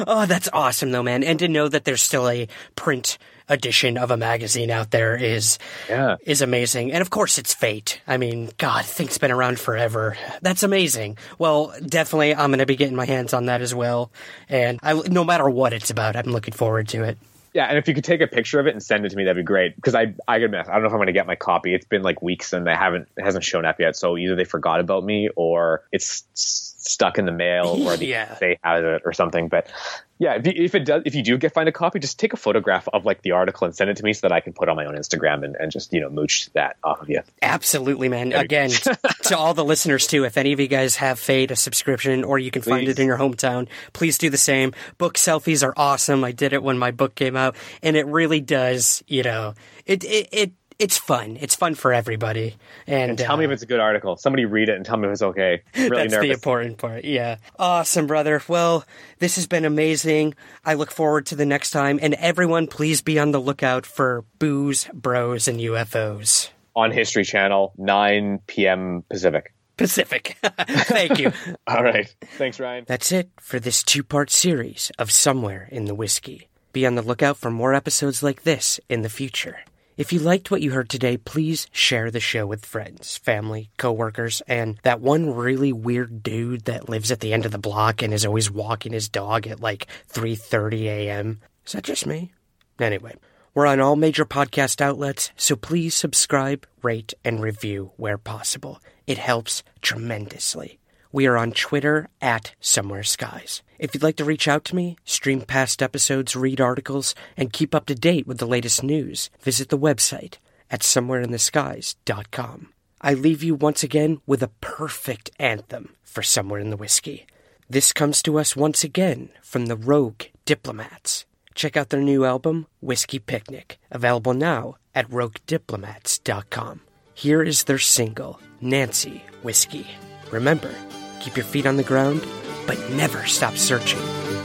[0.08, 1.22] Oh, that's awesome though, man.
[1.22, 3.18] And to know that there's still a print
[3.50, 6.16] edition of a magazine out there is Yeah.
[6.26, 6.94] is amazing.
[6.94, 8.00] And of course it's fate.
[8.08, 10.16] I mean, God, thing's been around forever.
[10.42, 11.18] That's amazing.
[11.38, 14.14] Well, definitely I'm going to be getting my hands on that as well.
[14.48, 17.18] And I, no matter what it's about, I'm looking forward to it.
[17.56, 19.24] Yeah, and if you could take a picture of it and send it to me,
[19.24, 19.78] that'd be great.
[19.78, 21.74] Because I, I admit, I don't know if I'm going to get my copy.
[21.74, 23.96] It's been like weeks and they haven't, it hasn't shown up yet.
[23.96, 28.36] So either they forgot about me or it's stuck in the mail or the, Yeah.
[28.42, 29.48] they have it or something.
[29.48, 29.72] But
[30.18, 32.32] yeah, if, you, if it does, if you do get find a copy, just take
[32.32, 34.54] a photograph of like the article and send it to me so that I can
[34.54, 37.22] put on my own Instagram and, and just you know mooch that off of you.
[37.42, 38.32] Absolutely, man.
[38.32, 42.24] Again, to all the listeners too, if any of you guys have Fate, a subscription,
[42.24, 44.74] or you can find it in your hometown, please do the same.
[44.98, 46.24] Book selfies are awesome.
[46.24, 49.54] I did it when my book came out, and it really does, you know,
[49.86, 51.38] it it, it it's fun.
[51.40, 52.56] It's fun for everybody.
[52.88, 54.18] And, And tell me uh, if it's a good article.
[54.18, 55.62] Somebody read it and tell me if it's okay.
[55.76, 57.06] Really That's the important part.
[57.06, 57.38] Yeah.
[57.58, 58.42] Awesome, brother.
[58.48, 58.86] Well,
[59.20, 60.36] this has been amazing.
[60.64, 62.00] I look forward to the next time.
[62.02, 66.50] And everyone, please be on the lookout for booze, bros, and UFOs.
[66.76, 69.04] on History Channel, 9 p.m.
[69.10, 69.54] Pacific.
[69.78, 70.38] Pacific.
[70.44, 71.32] Thank you.
[71.68, 72.14] All right.
[72.38, 72.86] Thanks, Ryan.
[72.88, 76.48] That's it for this two part series of Somewhere in the Whiskey.
[76.74, 79.60] Be on the lookout for more episodes like this in the future.
[79.98, 84.42] If you liked what you heard today, please share the show with friends, family, coworkers,
[84.46, 88.14] and that one really weird dude that lives at the end of the block and
[88.14, 91.40] is always walking his dog at like 3:30 a.m.
[91.66, 92.34] Is that just me?
[92.78, 93.16] Anyway,
[93.54, 98.82] we're on all major podcast outlets, so please subscribe, rate, and review where possible.
[99.08, 100.78] It helps tremendously.
[101.14, 103.62] We are on Twitter at Somewhere Skies.
[103.78, 107.76] If you'd like to reach out to me, stream past episodes, read articles, and keep
[107.76, 110.36] up to date with the latest news, visit the website
[110.72, 112.70] at somewhereintheskies.com.
[113.02, 117.26] I leave you once again with a perfect anthem for Somewhere in the Whiskey.
[117.70, 121.26] This comes to us once again from the Rogue Diplomats.
[121.54, 126.82] Check out their new album, Whiskey Picnic, available now at roguediplomats.com.
[127.14, 129.88] Here is their single, Nancy Whiskey.
[130.32, 130.74] Remember,
[131.20, 132.26] keep your feet on the ground,
[132.66, 134.02] but never stop searching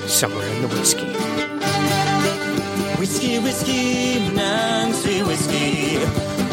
[0.07, 1.07] somewhere in the whiskey.
[2.99, 5.99] Whiskey, whiskey, Nancy, whiskey.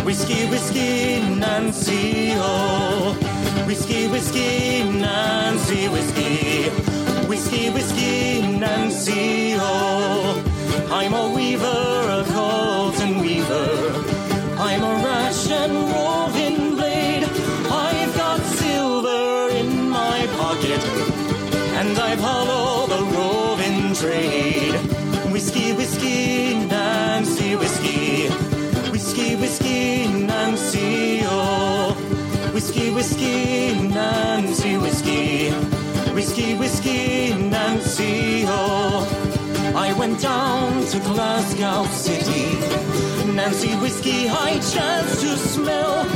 [0.04, 3.14] Whiskey, whiskey, Nancy, oh.
[3.68, 6.70] Whiskey, whiskey, Nancy, whiskey.
[7.28, 10.42] Whiskey, whiskey, Nancy, oh.
[10.90, 14.04] I'm a weaver, a Calton weaver.
[14.58, 16.67] I'm a rash and roving
[21.80, 24.74] and I follow the roving trade.
[25.32, 28.30] Whiskey, whiskey, Nancy, whiskey.
[28.92, 31.94] Whiskey, whiskey, Nancy, oh.
[32.54, 35.52] Whiskey, whiskey, Nancy, whiskey.
[36.18, 39.06] Whiskey, whiskey, Nancy, oh.
[39.76, 42.58] I went down to Glasgow City.
[43.36, 46.08] Nancy whiskey I chanced to smell.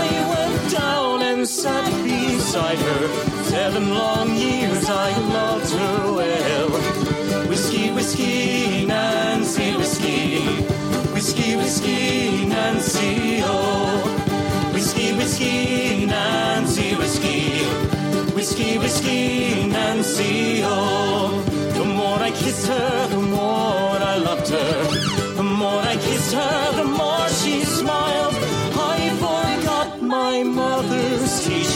[0.00, 3.08] I went down and sat beside her.
[3.44, 6.70] Seven long years I loved her well.
[7.48, 10.40] Whiskey, whiskey, Nancy, whiskey.
[11.14, 14.02] Whiskey, whiskey, Nancy, oh.
[14.72, 17.64] Whiskey, whiskey, Nancy, whiskey.
[18.34, 21.40] Whiskey, whiskey, Nancy, oh.
[21.74, 25.34] The more I kissed her, the more I loved her.
[25.36, 28.37] The more I kissed her, the more she smiled.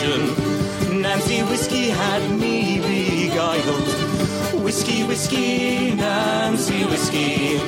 [0.02, 1.00] Station.
[1.00, 4.62] Nancy Whiskey had me beguiled.
[4.62, 7.58] Whiskey, whiskey, Nancy Whiskey.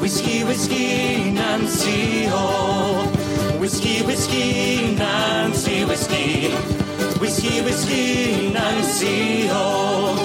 [0.00, 3.06] Whiskey, whiskey, Nancy, oh.
[3.60, 6.50] Whiskey, whiskey, Nancy Whiskey.
[7.20, 10.16] Whiskey, whiskey, Nancy, oh.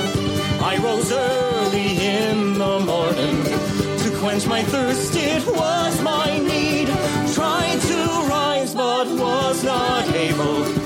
[0.62, 3.43] I rose early in the morning
[4.01, 5.16] to quench my thirst.
[5.16, 6.88] It was my need.
[7.34, 7.99] Tried to
[8.30, 10.82] rise, but was not able.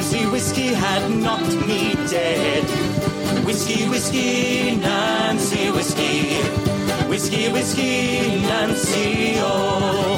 [0.00, 2.64] Nancy Whiskey had knocked me dead.
[3.44, 6.40] Whiskey, whiskey, Nancy Whiskey.
[7.06, 10.16] Whiskey, whiskey, Nancy, oh.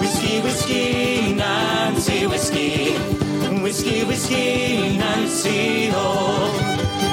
[0.00, 2.92] Whiskey, whiskey, Nancy Whiskey.
[3.62, 7.11] Whiskey, whiskey, Nancy, oh.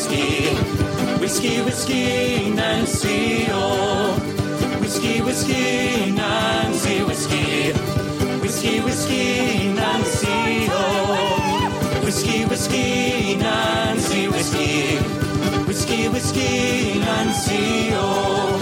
[0.00, 0.54] Whiskey.
[1.20, 4.16] Whiskey, whiskey, Nancy, oh.
[4.80, 7.72] Whiskey, whiskey, Nancy, whiskey.
[8.40, 12.00] Whiskey, whiskey, Nancy, oh.
[12.02, 14.96] Whiskey, whiskey, Nancy, whiskey.
[15.68, 18.56] Whiskey, whiskey, Nancy, oh.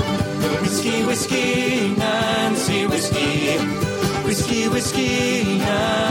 [0.62, 3.58] Whiskey, whiskey, Nancy, whiskey.
[4.26, 6.07] Whiskey, whiskey, Nancy,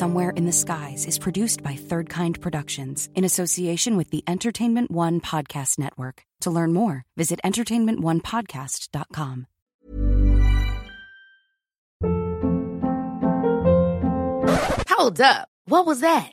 [0.00, 4.90] Somewhere in the Skies is produced by Third Kind Productions in association with the Entertainment
[4.90, 6.22] One Podcast Network.
[6.40, 9.46] To learn more, visit entertainmentonepodcast.com.
[14.88, 15.48] Hold up.
[15.66, 16.32] What was that?